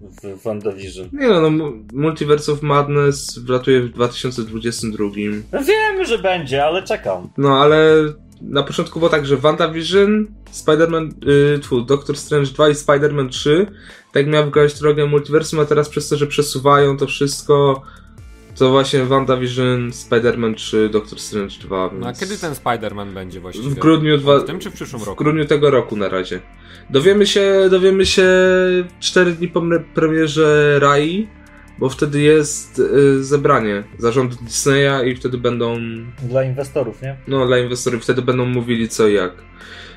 w 0.01 0.43
WandaVision. 0.43 1.09
Nie 1.13 1.27
no, 1.27 1.41
no 1.41 1.49
mu- 1.49 1.73
Multiverse 1.93 2.51
of 2.51 2.61
Madness 2.61 3.39
wlatuje 3.39 3.81
w 3.81 3.89
2022. 3.89 5.05
No 5.51 5.63
wiemy, 5.63 6.05
że 6.05 6.17
będzie, 6.17 6.65
ale 6.65 6.83
czekam. 6.83 7.29
No 7.37 7.61
ale 7.61 7.93
na 8.41 8.63
początku 8.63 8.99
było 8.99 9.09
tak, 9.09 9.25
że 9.25 9.37
WandaVision, 9.37 10.27
Spider-Man, 10.53 11.09
y, 11.55 11.59
tfu, 11.59 11.81
Doctor 11.81 12.17
Strange 12.17 12.51
2 12.51 12.69
i 12.69 12.73
Spider-Man 12.73 13.29
3 13.29 13.67
tak 14.11 14.27
miał 14.27 14.45
wygrać 14.45 14.79
drogę 14.79 15.05
multiversum, 15.05 15.59
a 15.59 15.65
teraz 15.65 15.89
przez 15.89 16.09
to, 16.09 16.17
że 16.17 16.27
przesuwają 16.27 16.97
to 16.97 17.07
wszystko, 17.07 17.81
to 18.59 18.69
właśnie 18.69 19.03
WandaVision, 19.03 19.89
Spider-Man 19.91 20.55
3, 20.55 20.89
Doctor 20.89 21.19
Strange 21.19 21.55
2. 21.61 21.89
Więc 21.89 22.01
No 22.01 22.07
a 22.07 22.13
kiedy 22.13 22.37
ten 22.37 22.53
Spider-Man 22.53 23.07
będzie 23.13 23.39
właściwie? 23.39 23.69
W 23.69 23.75
grudniu 23.75 24.17
dwa... 24.17 24.39
W 24.39 24.45
tym 24.45 24.59
czy 24.59 24.69
w 24.69 24.73
przyszłym 24.73 25.01
W 25.01 25.07
roku? 25.07 25.23
grudniu 25.23 25.45
tego 25.45 25.69
roku 25.71 25.95
na 25.95 26.09
razie. 26.09 26.39
Dowiemy 26.89 27.25
się, 27.27 27.67
dowiemy 27.71 28.05
się 28.05 28.27
4 28.99 29.31
dni 29.31 29.47
po 29.47 29.61
pre- 29.61 29.83
premierze 29.93 30.79
Rai, 30.79 31.27
bo 31.79 31.89
wtedy 31.89 32.21
jest 32.21 32.79
y, 32.79 33.23
zebranie 33.23 33.83
zarządu 33.97 34.35
Disneya 34.41 35.07
i 35.07 35.15
wtedy 35.15 35.37
będą 35.37 35.77
Dla 36.23 36.43
inwestorów, 36.43 37.01
nie? 37.01 37.15
no 37.27 37.45
dla 37.47 37.57
inwestorów 37.59 38.03
wtedy 38.03 38.21
będą 38.21 38.45
mówili 38.45 38.89
co 38.89 39.07
i 39.07 39.13
jak. 39.13 39.31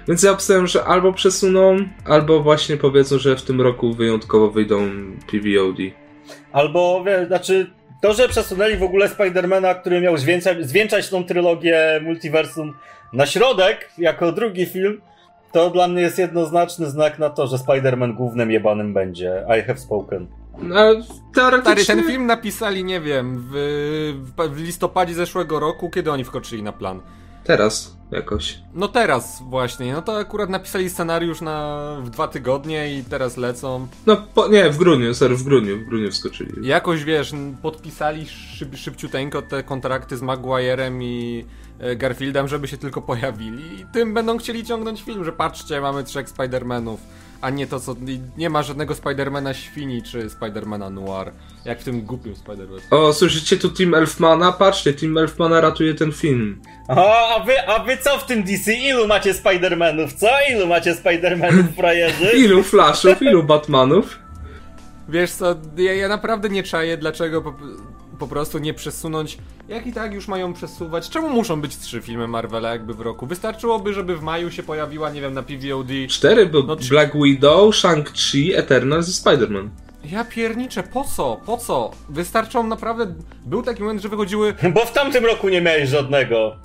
Więc 0.08 0.22
ja 0.22 0.30
obstawiam, 0.32 0.66
że 0.66 0.84
albo 0.84 1.12
przesuną, 1.12 1.76
albo 2.04 2.40
właśnie 2.42 2.76
powiedzą, 2.76 3.18
że 3.18 3.36
w 3.36 3.42
tym 3.42 3.60
roku 3.60 3.94
wyjątkowo 3.94 4.50
wyjdą 4.50 4.90
PVOD. 5.30 5.76
Albo, 6.52 7.04
wie, 7.06 7.26
znaczy, 7.26 7.70
to, 8.00 8.12
że 8.12 8.28
przesunęli 8.28 8.76
w 8.76 8.82
ogóle 8.82 9.08
Spidermana, 9.08 9.74
który 9.74 10.00
miał 10.00 10.16
zwieńczać, 10.16 10.66
zwieńczać 10.66 11.08
tą 11.08 11.24
trylogię 11.24 12.00
multiversum 12.02 12.74
na 13.12 13.26
środek, 13.26 13.90
jako 13.98 14.32
drugi 14.32 14.66
film, 14.66 15.00
to 15.52 15.70
dla 15.70 15.88
mnie 15.88 16.02
jest 16.02 16.18
jednoznaczny 16.18 16.90
znak 16.90 17.18
na 17.18 17.30
to, 17.30 17.46
że 17.46 17.56
Spider-Man 17.56 18.14
głównym 18.14 18.50
jebanym 18.50 18.94
będzie. 18.94 19.44
I 19.58 19.62
have 19.62 19.78
spoken. 19.78 20.26
No, 20.58 20.76
teoretycznie... 21.34 21.84
Stary, 21.84 22.00
ten 22.00 22.10
film 22.10 22.26
napisali, 22.26 22.84
nie 22.84 23.00
wiem, 23.00 23.48
w, 23.50 23.54
w, 24.36 24.54
w 24.54 24.60
listopadzie 24.60 25.14
zeszłego 25.14 25.60
roku, 25.60 25.90
kiedy 25.90 26.12
oni 26.12 26.24
wkroczyli 26.24 26.62
na 26.62 26.72
plan. 26.72 27.00
Teraz. 27.44 27.99
Jakoś. 28.12 28.58
No 28.74 28.88
teraz 28.88 29.42
właśnie, 29.42 29.92
no 29.92 30.02
to 30.02 30.18
akurat 30.18 30.50
napisali 30.50 30.90
scenariusz 30.90 31.40
na 31.40 31.96
w 32.04 32.10
dwa 32.10 32.28
tygodnie 32.28 32.98
i 32.98 33.04
teraz 33.04 33.36
lecą. 33.36 33.86
No 34.06 34.16
po, 34.34 34.48
nie, 34.48 34.70
w 34.70 34.76
grudniu, 34.76 35.14
sorry, 35.14 35.36
w 35.36 35.42
grudniu, 35.42 35.78
w 35.78 35.84
grudniu 35.84 36.10
wskoczyli. 36.10 36.68
Jakoś 36.68 37.04
wiesz, 37.04 37.32
podpisali 37.62 38.26
szyb, 38.26 38.76
szybciuteńko 38.76 39.42
te 39.42 39.62
kontrakty 39.62 40.16
z 40.16 40.22
Maguirem 40.22 41.02
i 41.02 41.44
e, 41.78 41.96
Garfieldem, 41.96 42.48
żeby 42.48 42.68
się 42.68 42.76
tylko 42.76 43.02
pojawili 43.02 43.80
i 43.80 43.86
tym 43.92 44.14
będą 44.14 44.38
chcieli 44.38 44.64
ciągnąć 44.64 45.02
film, 45.02 45.24
że 45.24 45.32
patrzcie, 45.32 45.80
mamy 45.80 46.04
trzech 46.04 46.28
Spider-Manów 46.28 46.96
a 47.40 47.50
nie 47.50 47.66
to 47.66 47.80
co. 47.80 47.96
Nie 48.36 48.50
ma 48.50 48.62
żadnego 48.62 48.94
Spidermana 48.94 49.54
świni 49.54 50.02
czy 50.02 50.30
Spidermana 50.30 50.90
noir, 50.90 51.32
jak 51.64 51.80
w 51.80 51.84
tym 51.84 52.02
głupim 52.02 52.34
Spider-Man. 52.34 52.80
O, 52.90 53.12
słyszycie 53.12 53.56
tu 53.56 53.70
Team 53.70 53.94
Elfmana? 53.94 54.52
Patrzcie, 54.52 54.92
Team 54.92 55.18
Elfmana 55.18 55.60
ratuje 55.60 55.94
ten 55.94 56.12
film. 56.12 56.62
O, 56.88 57.28
a 57.36 57.44
wy, 57.44 57.68
a 57.68 57.84
wy 57.84 57.96
co 57.96 58.18
w 58.18 58.26
tym 58.26 58.42
DC? 58.42 58.72
Ilu 58.74 59.06
macie 59.06 59.34
Spidermanów, 59.34 60.12
co? 60.12 60.28
Ilu 60.50 60.66
macie 60.66 60.94
Spidermanów, 60.94 61.66
frajerzy? 61.76 62.30
ilu 62.36 62.62
Flashów, 62.62 63.22
ilu 63.22 63.42
Batmanów? 63.42 64.18
Wiesz 65.08 65.30
co, 65.30 65.56
ja, 65.76 65.94
ja 65.94 66.08
naprawdę 66.08 66.48
nie 66.48 66.62
czaję, 66.62 66.96
dlaczego 66.96 67.54
po, 68.20 68.26
prostu 68.26 68.58
nie 68.58 68.74
przesunąć. 68.74 69.38
Jak 69.68 69.86
i 69.86 69.92
tak 69.92 70.14
już 70.14 70.28
mają 70.28 70.52
przesuwać. 70.52 71.10
Czemu 71.10 71.30
muszą 71.30 71.60
być 71.60 71.76
trzy 71.76 72.00
filmy 72.00 72.28
Marvela 72.28 72.70
jakby 72.70 72.94
w 72.94 73.00
roku? 73.00 73.26
Wystarczyłoby, 73.26 73.94
żeby 73.94 74.16
w 74.16 74.22
maju 74.22 74.50
się 74.50 74.62
pojawiła, 74.62 75.10
nie 75.10 75.20
wiem, 75.20 75.34
na 75.34 75.42
PVOD. 75.42 75.88
Cztery, 76.08 76.46
bo 76.46 76.62
no, 76.62 76.76
Black 76.76 77.14
Widow, 77.14 77.74
Shang-Chi, 77.74 78.56
Eternals 78.56 79.08
i 79.08 79.12
Spider-Man. 79.12 79.68
Ja 80.04 80.24
pierniczę, 80.24 80.82
po 80.82 81.04
co? 81.04 81.40
Po 81.46 81.56
co? 81.56 81.90
Wystarczą 82.08 82.66
naprawdę. 82.66 83.14
Był 83.46 83.62
taki 83.62 83.82
moment, 83.82 84.02
że 84.02 84.08
wychodziły. 84.08 84.54
Bo 84.74 84.86
w 84.86 84.92
tamtym 84.92 85.26
roku 85.26 85.48
nie 85.48 85.60
miałeś 85.60 85.88
żadnego. 85.88 86.56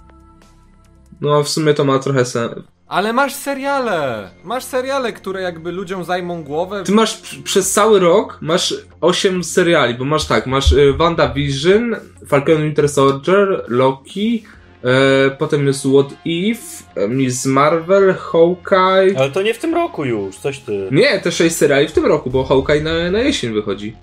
No, 1.21 1.43
w 1.43 1.49
sumie 1.49 1.73
to 1.73 1.83
ma 1.85 1.99
trochę 1.99 2.25
sens. 2.25 2.74
Ale 2.87 3.13
masz 3.13 3.33
seriale! 3.33 4.29
Masz 4.43 4.63
seriale, 4.63 5.13
które 5.13 5.41
jakby 5.41 5.71
ludziom 5.71 6.03
zajmą 6.03 6.43
głowę. 6.43 6.83
Ty 6.83 6.91
masz 6.91 7.21
przez 7.43 7.71
cały 7.71 7.99
rok 7.99 8.37
masz 8.41 8.73
8 9.01 9.43
seriali, 9.43 9.93
bo 9.93 10.05
masz 10.05 10.25
tak, 10.25 10.47
masz 10.47 10.71
y, 10.71 10.93
WandaVision, 10.93 11.95
Falcon 12.27 12.63
Winter 12.63 12.89
Soldier, 12.89 13.63
Loki, 13.67 14.43
e, 14.83 15.31
potem 15.31 15.67
jest 15.67 15.85
What 15.85 16.13
If, 16.25 16.61
Miss 17.07 17.45
Marvel, 17.45 18.13
Hawkeye. 18.13 19.17
Ale 19.17 19.31
to 19.31 19.41
nie 19.41 19.53
w 19.53 19.57
tym 19.57 19.73
roku 19.73 20.05
już, 20.05 20.37
coś 20.37 20.59
ty. 20.59 20.87
Nie, 20.91 21.19
te 21.19 21.31
6 21.31 21.55
seriali 21.55 21.87
w 21.87 21.91
tym 21.91 22.05
roku, 22.05 22.29
bo 22.29 22.43
Hawkeye 22.43 22.81
na, 22.81 23.11
na 23.11 23.19
jesień 23.19 23.53
wychodzi. 23.53 23.95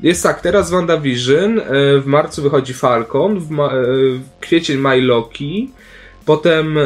Jest 0.00 0.22
tak, 0.22 0.40
teraz 0.40 0.70
WandaVision, 0.70 1.58
e, 1.58 1.62
w 2.00 2.06
marcu 2.06 2.42
wychodzi 2.42 2.74
Falcon, 2.74 3.40
w, 3.40 3.50
ma, 3.50 3.66
e, 3.66 3.70
w 3.72 4.20
kwiecień 4.40 4.78
maj 4.78 5.00
Loki, 5.00 5.70
Potem 6.24 6.78
e, 6.78 6.84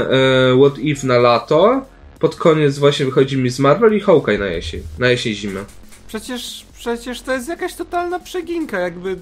What 0.60 0.78
If 0.78 1.06
na 1.06 1.18
lato. 1.18 1.82
Pod 2.18 2.36
koniec 2.36 2.78
właśnie 2.78 3.06
wychodzi 3.06 3.36
Miss 3.36 3.58
Marvel 3.58 3.96
i 3.96 4.00
Hawkeye 4.00 4.38
na 4.38 4.46
jesień. 4.46 4.82
Na 4.98 5.08
jesień 5.08 5.34
zimę. 5.34 5.64
Przecież, 6.06 6.66
przecież 6.74 7.20
to 7.20 7.32
jest 7.32 7.48
jakaś 7.48 7.74
totalna 7.74 8.18
przeginka, 8.18 8.80
jakby... 8.80 9.16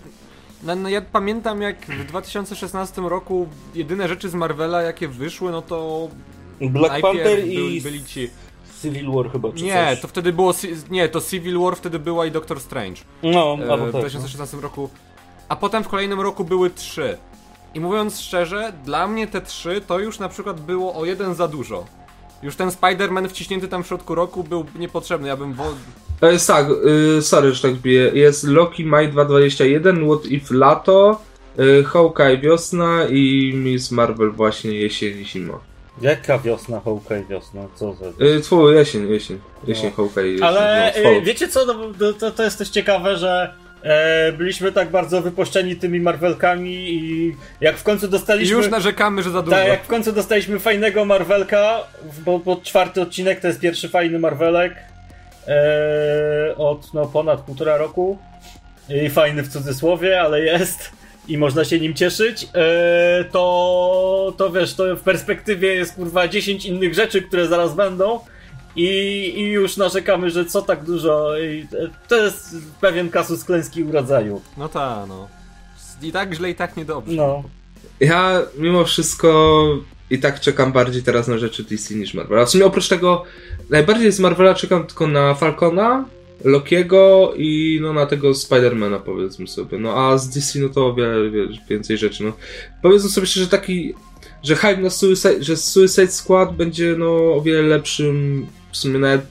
No, 0.62 0.75
no, 0.77 0.88
ja 0.88 1.01
pamiętam 1.01 1.62
jak 1.62 1.87
w 1.87 2.05
2016 2.05 3.01
roku 3.01 3.48
jedyne 3.75 4.09
rzeczy 4.09 4.29
z 4.29 4.35
Marvela 4.35 4.83
jakie 4.83 5.09
wyszły, 5.09 5.53
no 5.53 5.62
to... 5.62 6.09
Black 6.61 7.01
Panther 7.01 7.48
i... 7.48 7.81
Byli 7.81 8.05
ci... 8.05 8.31
Civil 8.83 9.12
War 9.12 9.33
chyba, 9.33 9.53
czy 9.53 9.64
Nie, 9.64 9.87
coś. 9.90 10.01
to 10.01 10.09
wtedy 10.09 10.33
było... 10.33 10.55
Nie, 10.90 11.09
to 11.09 11.20
Civil 11.20 11.59
War 11.59 11.77
wtedy 11.77 11.98
była 11.98 12.27
i 12.27 12.31
Doctor 12.31 12.61
Strange. 12.61 13.01
No, 13.22 13.59
e, 13.75 13.87
w 13.87 13.88
2016 13.88 14.38
tak, 14.38 14.53
no. 14.53 14.61
roku. 14.61 14.90
A 15.48 15.57
potem 15.57 15.85
w 15.85 15.88
kolejnym 15.88 16.20
roku 16.20 16.44
były 16.44 16.70
trzy. 16.70 17.18
I 17.74 17.80
mówiąc 17.80 18.20
szczerze, 18.20 18.72
dla 18.85 19.06
mnie 19.06 19.26
te 19.26 19.40
trzy 19.40 19.80
to 19.87 19.98
już 19.98 20.18
na 20.18 20.28
przykład 20.28 20.61
było 20.61 20.94
o 20.94 21.04
jeden 21.04 21.35
za 21.35 21.48
dużo. 21.48 21.85
Już 22.42 22.56
ten 22.56 22.68
Spider-Man 22.68 23.28
wciśnięty 23.28 23.68
tam 23.68 23.85
w 23.85 23.87
środku 23.87 24.14
roku 24.14 24.44
był 24.44 24.64
niepotrzebny, 24.78 25.28
ja 25.28 25.37
bym... 25.37 25.52
Wo... 25.52 25.64
E, 26.20 26.38
tak, 26.46 26.66
y, 27.18 27.22
sorry, 27.22 27.52
że 27.52 27.62
tak 27.62 27.74
bije. 27.74 28.11
Jest 28.14 28.44
Loki 28.44 28.85
Maj 28.85 29.08
2021, 29.08 30.06
What 30.08 30.26
If 30.26 30.54
lato, 30.54 31.20
y, 31.58 31.85
Hawkeye 31.85 32.38
wiosna 32.38 33.06
i 33.11 33.52
Miss 33.54 33.90
Marvel 33.90 34.30
właśnie 34.30 34.72
jesień 34.72 35.24
zima. 35.24 35.58
Jaka 36.00 36.38
wiosna, 36.38 36.80
Hawkeye 36.80 37.24
wiosna? 37.24 37.61
Co 37.74 37.94
za... 37.94 38.24
Y, 38.24 38.40
twój, 38.40 38.74
jesień, 38.74 39.08
jesień. 39.08 39.38
Jesień, 39.66 39.90
no. 39.90 39.96
Hawkeye, 39.96 40.28
jesień. 40.28 40.46
Ale 40.46 40.92
no, 41.04 41.11
wiecie 41.22 41.48
co, 41.48 41.66
no, 41.66 41.74
to, 42.18 42.30
to 42.30 42.42
jest 42.42 42.58
też 42.58 42.68
ciekawe, 42.68 43.16
że 43.16 43.54
byliśmy 44.38 44.72
tak 44.72 44.90
bardzo 44.90 45.22
wypuszczeni 45.22 45.76
tymi 45.76 46.00
Marvelkami 46.00 46.74
i 46.74 47.32
jak 47.60 47.76
w 47.76 47.82
końcu 47.82 48.08
dostaliśmy... 48.08 48.56
Już 48.56 48.70
narzekamy, 48.70 49.22
że 49.22 49.30
za 49.30 49.42
dużo. 49.42 49.56
Tak, 49.56 49.68
jak 49.68 49.84
w 49.84 49.86
końcu 49.86 50.12
dostaliśmy 50.12 50.58
fajnego 50.58 51.04
Marvelka, 51.04 51.80
bo, 52.24 52.38
bo 52.38 52.56
czwarty 52.56 53.00
odcinek 53.00 53.40
to 53.40 53.46
jest 53.46 53.60
pierwszy 53.60 53.88
fajny 53.88 54.18
Marvelek 54.18 54.74
e, 55.48 56.54
od 56.56 56.94
no, 56.94 57.06
ponad 57.06 57.40
półtora 57.40 57.76
roku. 57.76 58.18
I 59.04 59.10
fajny 59.10 59.42
w 59.42 59.48
cudzysłowie, 59.48 60.20
ale 60.20 60.40
jest 60.40 60.92
i 61.28 61.38
można 61.38 61.64
się 61.64 61.80
nim 61.80 61.94
cieszyć, 61.94 62.48
e, 62.54 63.24
to, 63.24 64.34
to 64.36 64.50
wiesz, 64.50 64.74
to 64.74 64.96
w 64.96 65.00
perspektywie 65.00 65.74
jest 65.74 65.94
kurwa 65.94 66.28
10 66.28 66.66
innych 66.66 66.94
rzeczy, 66.94 67.22
które 67.22 67.46
zaraz 67.46 67.74
będą 67.74 68.20
i, 68.76 68.88
I 69.37 69.42
już 69.42 69.76
narzekamy, 69.76 70.30
że 70.30 70.44
co 70.44 70.62
tak 70.62 70.85
dużo. 70.85 71.38
I 71.38 71.66
to 72.08 72.24
jest 72.24 72.56
pewien 72.80 73.11
kasus 73.11 73.44
klęski 73.44 73.85
urodzaju. 73.85 74.40
No 74.56 74.68
tak, 74.68 75.08
no. 75.08 75.28
I 76.02 76.12
tak 76.12 76.35
źle, 76.35 76.50
i 76.50 76.54
tak 76.54 76.76
niedobrze. 76.76 77.16
No. 77.16 77.42
Ja 78.00 78.42
mimo 78.58 78.85
wszystko 78.85 79.64
i 80.11 80.18
tak 80.18 80.40
czekam 80.40 80.72
bardziej 80.72 81.02
teraz 81.02 81.28
na 81.28 81.38
rzeczy 81.38 81.64
DC 81.64 81.94
niż 81.94 82.14
Marvel. 82.14 82.38
A 82.38 82.46
w 82.46 82.50
sumie 82.50 82.66
oprócz 82.66 82.88
tego, 82.88 83.24
najbardziej 83.70 84.12
z 84.12 84.20
Marvela 84.20 84.54
czekam 84.54 84.87
tylko 84.87 85.06
na 85.06 85.35
Falcona, 85.35 86.04
Lokiego 86.44 87.32
i 87.37 87.78
no 87.82 87.92
na 87.92 88.06
tego 88.06 88.35
Spidermana 88.35 88.98
powiedzmy 88.98 89.48
sobie. 89.48 89.78
No 89.78 89.96
a 89.96 90.18
z 90.18 90.28
DC 90.28 90.58
no 90.58 90.68
to 90.68 90.87
o 90.87 90.94
wiele, 90.94 91.30
wiele 91.30 91.48
więcej 91.68 91.98
rzeczy. 91.98 92.24
No. 92.24 92.32
Powiedzmy 92.82 93.11
sobie 93.11 93.26
szczerze, 93.26 93.44
że 93.44 93.50
taki, 93.50 93.94
że 94.42 94.56
hype 94.56 94.76
na 94.76 94.90
Suicide, 94.90 95.42
że 95.42 95.56
Suicide 95.56 96.08
Squad 96.12 96.56
będzie 96.56 96.94
no 96.98 97.35
o 97.35 97.42
wiele 97.44 97.62
lepszym 97.62 98.46
w 98.72 98.76
sumie 98.76 98.98
nawet 98.98 99.26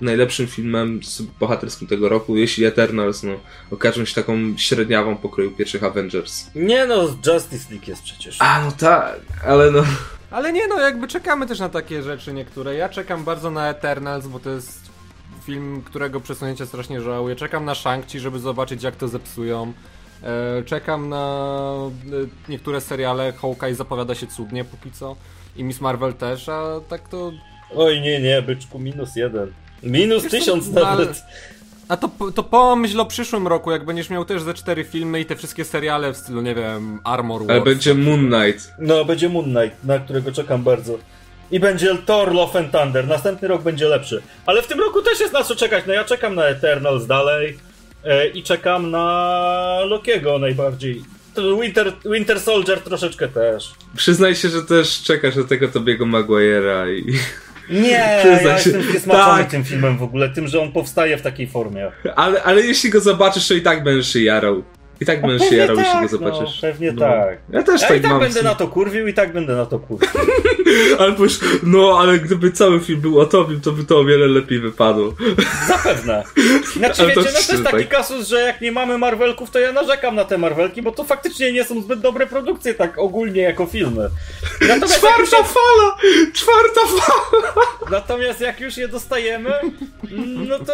najlepszym 0.00 0.46
filmem 0.46 1.00
bohaterskim 1.40 1.88
tego 1.88 2.08
roku, 2.08 2.36
jeśli 2.36 2.64
Eternals, 2.64 3.22
no, 3.22 3.32
okażą 3.70 4.04
się 4.04 4.14
taką 4.14 4.56
średniawą 4.56 5.16
pokroju 5.16 5.50
pierwszych 5.50 5.84
Avengers. 5.84 6.46
Nie 6.54 6.86
no, 6.86 7.02
Justice 7.02 7.70
League 7.70 7.86
jest 7.86 8.02
przecież. 8.02 8.36
A, 8.38 8.60
no 8.64 8.72
tak, 8.72 9.20
ale 9.46 9.70
no... 9.70 9.82
Ale 10.30 10.52
nie 10.52 10.68
no, 10.68 10.80
jakby 10.80 11.08
czekamy 11.08 11.46
też 11.46 11.60
na 11.60 11.68
takie 11.68 12.02
rzeczy 12.02 12.32
niektóre. 12.32 12.74
Ja 12.74 12.88
czekam 12.88 13.24
bardzo 13.24 13.50
na 13.50 13.68
Eternals, 13.68 14.26
bo 14.26 14.40
to 14.40 14.50
jest 14.50 14.90
film, 15.44 15.82
którego 15.82 16.20
przesunięcia 16.20 16.66
strasznie 16.66 17.00
żałuję. 17.00 17.36
Czekam 17.36 17.64
na 17.64 17.72
Shang-Chi, 17.72 18.18
żeby 18.18 18.38
zobaczyć 18.38 18.82
jak 18.82 18.96
to 18.96 19.08
zepsują. 19.08 19.72
E, 20.22 20.62
czekam 20.62 21.08
na 21.08 21.74
e, 22.06 22.50
niektóre 22.50 22.80
seriale. 22.80 23.32
Hawkeye 23.32 23.74
zapowiada 23.74 24.14
się 24.14 24.26
cudnie 24.26 24.64
póki 24.64 24.92
co. 24.92 25.16
I 25.56 25.64
Miss 25.64 25.80
Marvel 25.80 26.14
też, 26.14 26.48
a 26.48 26.80
tak 26.88 27.08
to 27.08 27.32
Oj, 27.76 28.00
nie, 28.00 28.20
nie, 28.20 28.42
byczku, 28.42 28.78
minus 28.78 29.16
jeden. 29.16 29.52
Minus 29.82 30.22
Wiesz, 30.22 30.32
tysiąc 30.32 30.70
no, 30.72 30.80
nawet. 30.80 31.22
A 31.88 31.96
to, 31.96 32.10
to 32.34 32.42
pomyśl 32.42 33.00
o 33.00 33.06
przyszłym 33.06 33.46
roku, 33.46 33.70
jak 33.70 33.84
będziesz 33.84 34.10
miał 34.10 34.24
też 34.24 34.42
ze 34.42 34.54
cztery 34.54 34.84
filmy 34.84 35.20
i 35.20 35.24
te 35.24 35.36
wszystkie 35.36 35.64
seriale 35.64 36.12
w 36.12 36.16
stylu, 36.16 36.42
nie 36.42 36.54
wiem, 36.54 37.00
Armor 37.04 37.40
Wars. 37.40 37.50
Ale 37.50 37.60
będzie 37.60 37.94
Moon 37.94 38.30
Knight. 38.30 38.72
No, 38.78 39.04
będzie 39.04 39.28
Moon 39.28 39.44
Knight, 39.44 39.84
na 39.84 39.98
którego 39.98 40.32
czekam 40.32 40.62
bardzo. 40.62 40.98
I 41.50 41.60
będzie 41.60 41.96
Thor 42.06 42.32
Love 42.32 42.58
and 42.58 42.72
Thunder. 42.72 43.08
Następny 43.08 43.48
rok 43.48 43.62
będzie 43.62 43.88
lepszy. 43.88 44.22
Ale 44.46 44.62
w 44.62 44.66
tym 44.66 44.80
roku 44.80 45.02
też 45.02 45.20
jest 45.20 45.32
na 45.32 45.44
co 45.44 45.56
czekać. 45.56 45.84
No 45.86 45.92
ja 45.92 46.04
czekam 46.04 46.34
na 46.34 46.44
Eternals 46.44 47.06
dalej. 47.06 47.58
E, 48.04 48.28
I 48.28 48.42
czekam 48.42 48.90
na 48.90 49.78
Lokiego 49.84 50.38
najbardziej. 50.38 51.02
Winter, 51.62 51.92
Winter 52.04 52.40
Soldier 52.40 52.80
troszeczkę 52.80 53.28
też. 53.28 53.72
Przyznaj 53.96 54.34
się, 54.34 54.48
że 54.48 54.62
też 54.62 55.02
czekasz 55.02 55.36
na 55.36 55.44
tego 55.44 55.68
Tobiego 55.68 56.06
Maguire'a 56.06 56.94
i... 56.94 57.18
Nie, 57.70 57.88
ja 58.44 58.58
się. 58.58 58.70
jestem 58.70 58.82
zniesmaczony 58.82 59.42
tak. 59.42 59.50
tym 59.50 59.64
filmem 59.64 59.98
w 59.98 60.02
ogóle, 60.02 60.28
tym, 60.28 60.48
że 60.48 60.60
on 60.60 60.72
powstaje 60.72 61.16
w 61.16 61.22
takiej 61.22 61.46
formie. 61.46 61.92
Ale, 62.16 62.42
ale 62.42 62.62
jeśli 62.62 62.90
go 62.90 63.00
zobaczysz, 63.00 63.48
to 63.48 63.54
i 63.54 63.62
tak 63.62 63.84
będziesz 63.84 64.12
się 64.12 64.20
jarał. 64.20 64.62
I 65.00 65.06
tak 65.06 65.22
będziesz 65.22 65.48
się 65.48 65.56
jarał, 65.56 65.76
tak, 65.76 65.86
jeśli 65.86 66.00
go 66.00 66.08
tak, 66.08 66.10
zobaczysz. 66.10 66.62
No, 66.62 66.68
pewnie 66.68 66.92
no. 66.92 67.00
tak. 67.00 67.38
Ja 67.52 67.62
też 67.62 67.82
ja 67.82 67.88
tak 67.88 67.98
i 67.98 68.00
tak 68.00 68.10
mam. 68.10 68.20
będę 68.20 68.42
na 68.42 68.54
to 68.54 68.68
kurwił, 68.68 69.06
i 69.06 69.14
tak 69.14 69.32
będę 69.32 69.56
na 69.56 69.66
to 69.66 69.78
kurwił. 69.78 70.08
ale 70.98 71.14
już, 71.18 71.38
no, 71.62 71.98
ale 72.00 72.18
gdyby 72.18 72.52
cały 72.52 72.80
film 72.80 73.00
był 73.00 73.20
o 73.20 73.26
tobie, 73.26 73.60
to 73.60 73.72
by 73.72 73.84
to 73.84 73.98
o 73.98 74.04
wiele 74.04 74.26
lepiej 74.26 74.58
wypadło. 74.58 75.14
Zapewne. 75.68 76.24
Znaczy, 76.76 77.02
ale 77.02 77.08
wiecie, 77.08 77.14
to, 77.14 77.20
no 77.20 77.46
to 77.46 77.52
jest 77.52 77.64
taki 77.64 77.78
tak. 77.78 77.88
kasus, 77.88 78.28
że 78.28 78.40
jak 78.40 78.60
nie 78.60 78.72
mamy 78.72 78.98
Marvelków, 78.98 79.50
to 79.50 79.58
ja 79.58 79.72
narzekam 79.72 80.14
na 80.14 80.24
te 80.24 80.38
Marvelki, 80.38 80.82
bo 80.82 80.92
to 80.92 81.04
faktycznie 81.04 81.52
nie 81.52 81.64
są 81.64 81.82
zbyt 81.82 82.00
dobre 82.00 82.26
produkcje, 82.26 82.74
tak 82.74 82.98
ogólnie 82.98 83.42
jako 83.42 83.66
filmy. 83.66 84.10
Natomiast 84.60 84.98
czwarta 84.98 85.36
fala! 85.42 85.96
Czwarta 86.32 86.80
fala! 86.86 87.66
Natomiast 87.90 88.40
jak 88.40 88.60
już 88.60 88.76
je 88.76 88.88
dostajemy, 88.88 89.50
no 90.48 90.58
to 90.58 90.72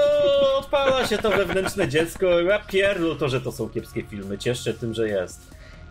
odpala 0.59 1.07
się 1.07 1.19
to 1.19 1.31
wewnętrzne 1.31 1.89
dziecko. 1.89 2.41
Ja 2.41 2.59
pierdolę 2.59 3.17
to, 3.17 3.29
że 3.29 3.41
to 3.41 3.53
są 3.53 3.69
kiepskie 3.69 4.03
filmy. 4.11 4.39
Cieszcie 4.39 4.75
tym, 4.75 4.95
że 4.95 5.09
jest. 5.09 5.41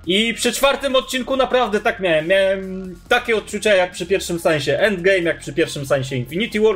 I 0.05 0.33
przy 0.33 0.51
czwartym 0.51 0.95
odcinku 0.95 1.35
naprawdę 1.35 1.79
tak 1.79 1.99
miałem. 1.99 2.27
Miałem 2.27 2.95
takie 3.09 3.35
odczucia 3.35 3.75
jak 3.75 3.91
przy 3.91 4.05
pierwszym 4.05 4.39
sensie 4.39 4.77
Endgame, 4.77 5.19
jak 5.19 5.39
przy 5.39 5.53
pierwszym 5.53 5.85
sensie 5.85 6.15
Infinity 6.15 6.59
War, 6.59 6.75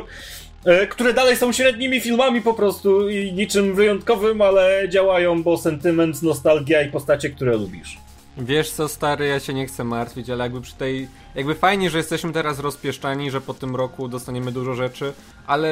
e, 0.64 0.86
które 0.86 1.14
dalej 1.14 1.36
są 1.36 1.52
średnimi 1.52 2.00
filmami 2.00 2.42
po 2.42 2.54
prostu 2.54 3.08
i 3.08 3.32
niczym 3.32 3.74
wyjątkowym, 3.74 4.42
ale 4.42 4.88
działają, 4.88 5.42
bo 5.42 5.58
sentyment, 5.58 6.22
nostalgia 6.22 6.82
i 6.82 6.90
postacie, 6.90 7.30
które 7.30 7.56
lubisz. 7.56 7.98
Wiesz 8.36 8.70
co, 8.70 8.88
stary, 8.88 9.26
ja 9.26 9.40
się 9.40 9.54
nie 9.54 9.66
chcę 9.66 9.84
martwić, 9.84 10.30
ale 10.30 10.44
jakby 10.44 10.60
przy 10.60 10.74
tej. 10.74 11.08
Jakby 11.34 11.54
fajnie, 11.54 11.90
że 11.90 11.98
jesteśmy 11.98 12.32
teraz 12.32 12.58
rozpieszczani, 12.58 13.30
że 13.30 13.40
po 13.40 13.54
tym 13.54 13.76
roku 13.76 14.08
dostaniemy 14.08 14.52
dużo 14.52 14.74
rzeczy, 14.74 15.12
ale 15.46 15.70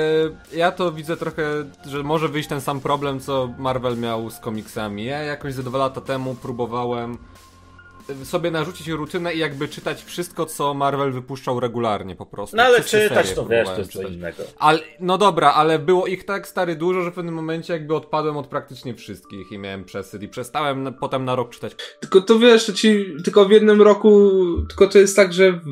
ja 0.53 0.72
to 0.72 0.92
widzę 0.92 1.16
trochę, 1.16 1.42
że 1.87 2.03
może 2.03 2.29
wyjść 2.29 2.48
ten 2.48 2.61
sam 2.61 2.81
problem, 2.81 3.20
co 3.20 3.48
Marvel 3.59 3.98
miał 3.98 4.31
z 4.31 4.38
komiksami. 4.38 5.05
Ja 5.05 5.18
jakoś 5.18 5.55
ze 5.55 5.62
dwa 5.62 5.79
lata 5.79 6.01
temu 6.01 6.35
próbowałem 6.35 7.18
sobie 8.25 8.51
narzucić 8.51 8.88
rutynę 8.88 9.35
i 9.35 9.38
jakby 9.38 9.69
czytać 9.69 10.05
wszystko, 10.05 10.47
co 10.47 10.75
Marvel 10.75 11.12
wypuszczał 11.12 11.61
regularnie 11.61 12.17
po 12.17 12.27
prostu. 12.27 12.57
No 12.57 12.62
ale 12.62 12.81
czytać 12.85 13.33
to 13.33 13.47
wiesz, 13.47 13.69
to 13.69 13.79
jest 13.79 13.93
co 13.93 14.03
innego. 14.03 14.43
Ale, 14.59 14.79
no 15.01 15.19
dobra, 15.19 15.53
ale 15.53 15.79
było 15.79 16.07
ich 16.07 16.25
tak 16.25 16.49
stary 16.49 16.77
dużo, 16.77 17.03
że 17.03 17.11
w 17.11 17.15
pewnym 17.15 17.35
momencie 17.35 17.73
jakby 17.73 17.95
odpadłem 17.95 18.37
od 18.37 18.47
praktycznie 18.47 18.95
wszystkich 18.95 19.53
i 19.53 19.59
miałem 19.59 19.85
przesyt 19.85 20.23
i 20.23 20.29
przestałem 20.29 20.83
na, 20.83 20.93
potem 20.93 21.25
na 21.25 21.35
rok 21.35 21.51
czytać. 21.51 21.77
Tylko 22.01 22.21
to 22.21 22.38
wiesz, 22.38 22.67
to 22.67 22.73
ci 22.73 23.07
tylko 23.25 23.45
w 23.45 23.51
jednym 23.51 23.83
roku, 23.83 24.31
tylko 24.69 24.87
to 24.87 24.99
jest 24.99 25.17
tak, 25.17 25.33
że 25.33 25.53
w 25.53 25.62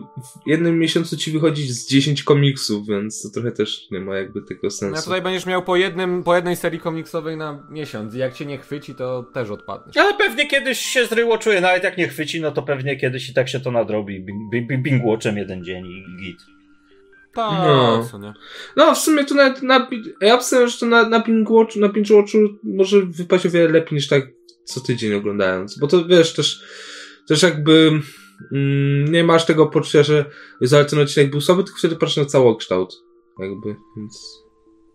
jednym 0.46 0.78
miesiącu 0.78 1.16
ci 1.16 1.32
wychodzić 1.32 1.72
z 1.72 1.88
10 1.88 2.22
komiksów, 2.22 2.86
więc 2.86 3.22
to 3.22 3.30
trochę 3.30 3.52
też 3.52 3.90
nie 3.90 4.00
ma 4.00 4.16
jakby 4.16 4.42
tego 4.42 4.70
sensu. 4.70 4.96
No 4.96 5.02
tutaj 5.02 5.22
będziesz 5.22 5.46
miał 5.46 5.62
po, 5.62 5.76
jednym, 5.76 6.22
po 6.22 6.36
jednej 6.36 6.56
serii 6.56 6.80
komiksowej 6.80 7.36
na 7.36 7.66
miesiąc 7.70 8.14
i 8.14 8.18
jak 8.18 8.34
cię 8.34 8.46
nie 8.46 8.58
chwyci, 8.58 8.94
to 8.94 9.22
też 9.22 9.50
odpadniesz. 9.50 9.96
Ale 9.96 10.14
pewnie 10.14 10.46
kiedyś 10.46 10.78
się 10.78 11.06
zryło 11.06 11.38
nawet 11.60 11.84
jak 11.84 11.98
nie 11.98 12.08
chwyci 12.08 12.19
chwyci, 12.20 12.40
no 12.40 12.52
to 12.52 12.62
pewnie 12.62 12.96
kiedyś 12.96 13.30
i 13.30 13.34
tak 13.34 13.48
się 13.48 13.60
to 13.60 13.70
nadrobi. 13.70 14.26
Bing-watchem 14.84 15.36
jeden 15.36 15.64
dzień 15.64 15.86
i 15.86 16.22
git. 16.22 16.38
Tak, 17.34 17.52
no. 17.52 18.08
Nie? 18.18 18.32
no, 18.76 18.94
w 18.94 18.98
sumie 18.98 19.24
to 19.24 19.34
nawet 19.34 19.62
na, 19.62 19.88
ja 20.20 20.36
myślę, 20.36 20.68
że 20.68 20.78
to 20.78 20.86
na, 20.86 21.08
na 21.08 21.20
Bing-watchu, 21.20 21.80
na 21.80 21.88
Binge-watchu 21.88 22.48
może 22.62 23.02
wypaść 23.02 23.46
o 23.46 23.50
wiele 23.50 23.68
lepiej 23.68 23.96
niż 23.96 24.08
tak 24.08 24.24
co 24.64 24.80
tydzień 24.80 25.14
oglądając, 25.14 25.78
bo 25.78 25.86
to 25.86 26.04
wiesz, 26.04 26.34
też, 26.34 26.62
też 27.28 27.42
jakby 27.42 28.00
mm, 28.52 29.12
nie 29.12 29.24
masz 29.24 29.44
tego 29.44 29.66
poczucia, 29.66 30.02
że 30.02 30.24
ale 30.72 30.84
ten 30.84 30.98
odcinek 30.98 31.30
był 31.30 31.40
słaby, 31.40 31.64
tylko 31.64 31.78
wtedy 31.78 31.96
patrzysz 31.96 32.16
na 32.16 32.24
całokształt, 32.24 33.02
jakby, 33.38 33.76
więc 33.96 34.42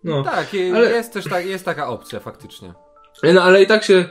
no. 0.03 0.23
Tak, 0.23 0.47
ale... 0.75 0.91
jest 0.91 1.13
też 1.13 1.25
tak, 1.25 1.45
jest 1.45 1.65
taka 1.65 1.88
opcja 1.88 2.19
faktycznie. 2.19 2.73
No, 3.33 3.43
ale 3.43 3.63
i 3.63 3.67
tak 3.67 3.83
się 3.83 4.05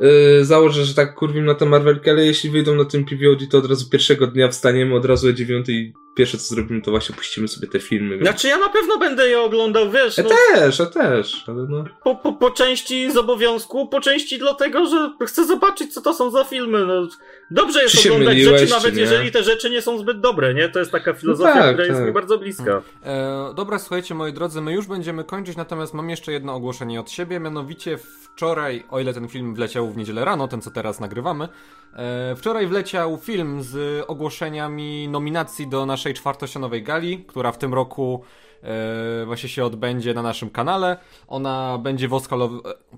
yy, 0.00 0.44
założę, 0.44 0.84
że 0.84 0.94
tak 0.94 1.14
kurwim 1.14 1.44
na 1.44 1.54
te 1.54 1.66
Marvelki, 1.66 2.10
ale 2.10 2.26
jeśli 2.26 2.50
wyjdą 2.50 2.74
na 2.74 2.84
tym 2.84 3.04
PVOD, 3.04 3.48
to 3.50 3.58
od 3.58 3.66
razu 3.66 3.90
pierwszego 3.90 4.26
dnia 4.26 4.48
wstaniemy, 4.48 4.94
od 4.94 5.04
razu 5.04 5.28
o 5.28 5.32
dziewiątej 5.32 5.94
pierwsze 6.16 6.38
co 6.38 6.54
zrobimy, 6.54 6.82
to 6.82 6.90
właśnie 6.90 7.14
puścimy 7.14 7.48
sobie 7.48 7.68
te 7.68 7.80
filmy. 7.80 8.16
Więc... 8.16 8.28
Znaczy 8.28 8.48
ja 8.48 8.58
na 8.58 8.68
pewno 8.68 8.98
będę 8.98 9.28
je 9.28 9.40
oglądał, 9.40 9.90
wiesz. 9.90 10.18
Ja 10.18 10.24
no, 10.24 10.30
też, 10.30 10.78
ja 10.78 10.86
też, 10.86 11.44
ale 11.48 11.66
no. 11.68 11.84
Po, 12.02 12.14
po, 12.14 12.32
po 12.32 12.50
części 12.50 13.12
z 13.12 13.16
obowiązku, 13.16 13.88
po 13.88 14.00
części 14.00 14.38
dlatego, 14.38 14.86
że 14.86 15.26
chcę 15.26 15.46
zobaczyć, 15.46 15.94
co 15.94 16.00
to 16.00 16.14
są 16.14 16.30
za 16.30 16.44
filmy. 16.44 16.86
No, 16.86 17.08
dobrze 17.50 17.82
jest 17.82 18.02
czy 18.02 18.12
oglądać 18.12 18.38
rzeczy, 18.38 18.70
nawet 18.70 18.94
nie? 18.94 19.00
jeżeli 19.00 19.32
te 19.32 19.42
rzeczy 19.42 19.70
nie 19.70 19.82
są 19.82 19.98
zbyt 19.98 20.20
dobre, 20.20 20.54
nie? 20.54 20.68
To 20.68 20.78
jest 20.78 20.92
taka 20.92 21.14
filozofia, 21.14 21.54
no 21.54 21.60
tak, 21.60 21.72
która 21.72 21.86
tak. 21.86 21.96
jest 21.96 22.06
mi 22.06 22.12
bardzo 22.12 22.38
bliska. 22.38 22.82
E, 23.04 23.52
dobra, 23.56 23.78
słuchajcie, 23.78 24.14
moi 24.14 24.32
drodzy, 24.32 24.60
my 24.60 24.72
już 24.72 24.86
będziemy 24.86 25.24
kończyć, 25.24 25.56
natomiast 25.56 25.94
mam 25.94 26.10
jeszcze 26.10 26.32
jedno 26.32 26.54
ogłoszenie 26.54 27.00
od 27.00 27.10
siebie, 27.10 27.40
mianowicie 27.40 27.98
wczoraj, 28.36 28.84
o 28.90 29.00
ile 29.00 29.14
ten 29.14 29.28
film 29.28 29.54
wleciał 29.54 29.90
w 29.90 29.96
niedzielę 29.96 30.24
rano, 30.24 30.48
ten 30.48 30.60
co 30.60 30.70
teraz 30.70 31.00
nagrywamy, 31.00 31.48
e, 31.94 32.34
wczoraj 32.36 32.66
wleciał 32.66 33.18
film 33.18 33.62
z 33.62 34.04
ogłoszeniami 34.06 35.08
nominacji 35.08 35.68
do 35.68 35.86
naszej 35.86 36.05
czwartosionowej 36.14 36.82
gali, 36.82 37.24
która 37.24 37.52
w 37.52 37.58
tym 37.58 37.74
roku 37.74 38.22
e, 38.62 39.26
właśnie 39.26 39.48
się 39.48 39.64
odbędzie 39.64 40.14
na 40.14 40.22
naszym 40.22 40.50
kanale. 40.50 40.96
Ona 41.28 41.78
będzie 41.78 42.08
w, 42.08 42.14
e, 42.14 42.18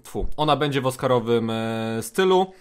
tfu, 0.03 0.27
ona 0.37 0.57
będzie 0.57 0.81
w 0.81 0.87
Oscarowym 0.87 1.51
e, 1.51 1.99
stylu. 2.03 2.53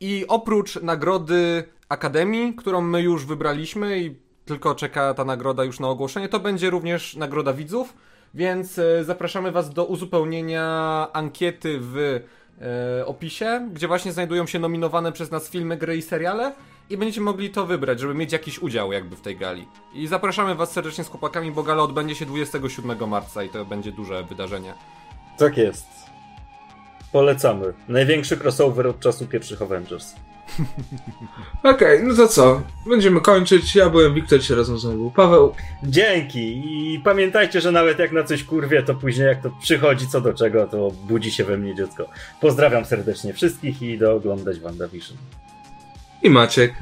I 0.00 0.24
oprócz 0.28 0.82
nagrody 0.82 1.64
Akademii, 1.88 2.54
którą 2.54 2.80
my 2.80 3.02
już 3.02 3.26
wybraliśmy 3.26 3.98
i 3.98 4.16
tylko 4.44 4.74
czeka 4.74 5.14
ta 5.14 5.24
nagroda 5.24 5.64
już 5.64 5.80
na 5.80 5.88
ogłoszenie, 5.88 6.28
to 6.28 6.40
będzie 6.40 6.70
również 6.70 7.16
nagroda 7.16 7.52
widzów, 7.52 7.94
więc 8.34 8.80
zapraszamy 9.02 9.52
Was 9.52 9.74
do 9.74 9.84
uzupełnienia 9.84 11.08
ankiety 11.12 11.78
w 11.80 12.20
opisie, 13.06 13.68
gdzie 13.72 13.88
właśnie 13.88 14.12
znajdują 14.12 14.46
się 14.46 14.58
nominowane 14.58 15.12
przez 15.12 15.30
nas 15.30 15.50
filmy, 15.50 15.76
gry 15.76 15.96
i 15.96 16.02
seriale 16.02 16.52
i 16.90 16.96
będziecie 16.96 17.20
mogli 17.20 17.50
to 17.50 17.66
wybrać, 17.66 18.00
żeby 18.00 18.14
mieć 18.14 18.32
jakiś 18.32 18.58
udział 18.58 18.92
jakby 18.92 19.16
w 19.16 19.20
tej 19.20 19.36
gali. 19.36 19.68
I 19.94 20.06
zapraszamy 20.06 20.54
Was 20.54 20.72
serdecznie 20.72 21.04
z 21.04 21.08
chłopakami, 21.08 21.50
bo 21.50 21.62
gala 21.62 21.82
odbędzie 21.82 22.14
się 22.14 22.26
27 22.26 23.08
marca 23.08 23.42
i 23.42 23.48
to 23.48 23.64
będzie 23.64 23.92
duże 23.92 24.24
wydarzenie. 24.24 24.74
Tak 25.38 25.56
jest. 25.56 25.86
Polecamy. 27.12 27.72
Największy 27.88 28.36
crossover 28.36 28.86
od 28.86 29.00
czasu 29.00 29.26
pierwszych 29.26 29.62
Avengers. 29.62 30.14
Okej, 31.58 31.74
okay, 31.74 32.02
no 32.02 32.14
to 32.14 32.28
co? 32.28 32.62
Będziemy 32.86 33.20
kończyć. 33.20 33.74
Ja 33.74 33.90
byłem 33.90 34.14
Wiktor, 34.14 34.44
się 34.44 34.54
razem 34.54 34.78
z 34.78 34.84
był 34.84 35.10
Paweł. 35.10 35.54
Dzięki. 35.82 36.62
I 36.66 37.00
pamiętajcie, 37.04 37.60
że 37.60 37.72
nawet 37.72 37.98
jak 37.98 38.12
na 38.12 38.24
coś 38.24 38.44
kurwie, 38.44 38.82
to 38.82 38.94
później 38.94 39.26
jak 39.26 39.42
to 39.42 39.50
przychodzi 39.62 40.08
co 40.08 40.20
do 40.20 40.34
czego, 40.34 40.66
to 40.66 40.90
budzi 40.90 41.30
się 41.30 41.44
we 41.44 41.56
mnie 41.56 41.74
dziecko. 41.74 42.06
Pozdrawiam 42.40 42.84
serdecznie 42.84 43.32
wszystkich 43.32 43.82
i 43.82 43.98
do 43.98 44.14
oglądać 44.14 44.60
WandaVision 44.60 45.16
i 46.24 46.30
Maciek. 46.30 46.74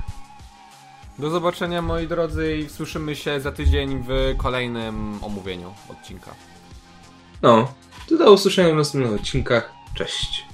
Do 1.18 1.30
zobaczenia 1.30 1.82
moi 1.82 2.08
drodzy 2.08 2.56
i 2.56 2.68
słyszymy 2.68 3.16
się 3.16 3.40
za 3.40 3.52
tydzień 3.52 4.04
w 4.08 4.34
kolejnym 4.36 5.24
omówieniu 5.24 5.74
odcinka. 5.88 6.34
No, 7.42 7.74
to 8.08 8.18
do 8.18 8.32
usłyszenia 8.32 8.74
w 8.74 8.76
następnych 8.76 9.20
odcinkach. 9.20 9.72
Cześć. 9.94 10.51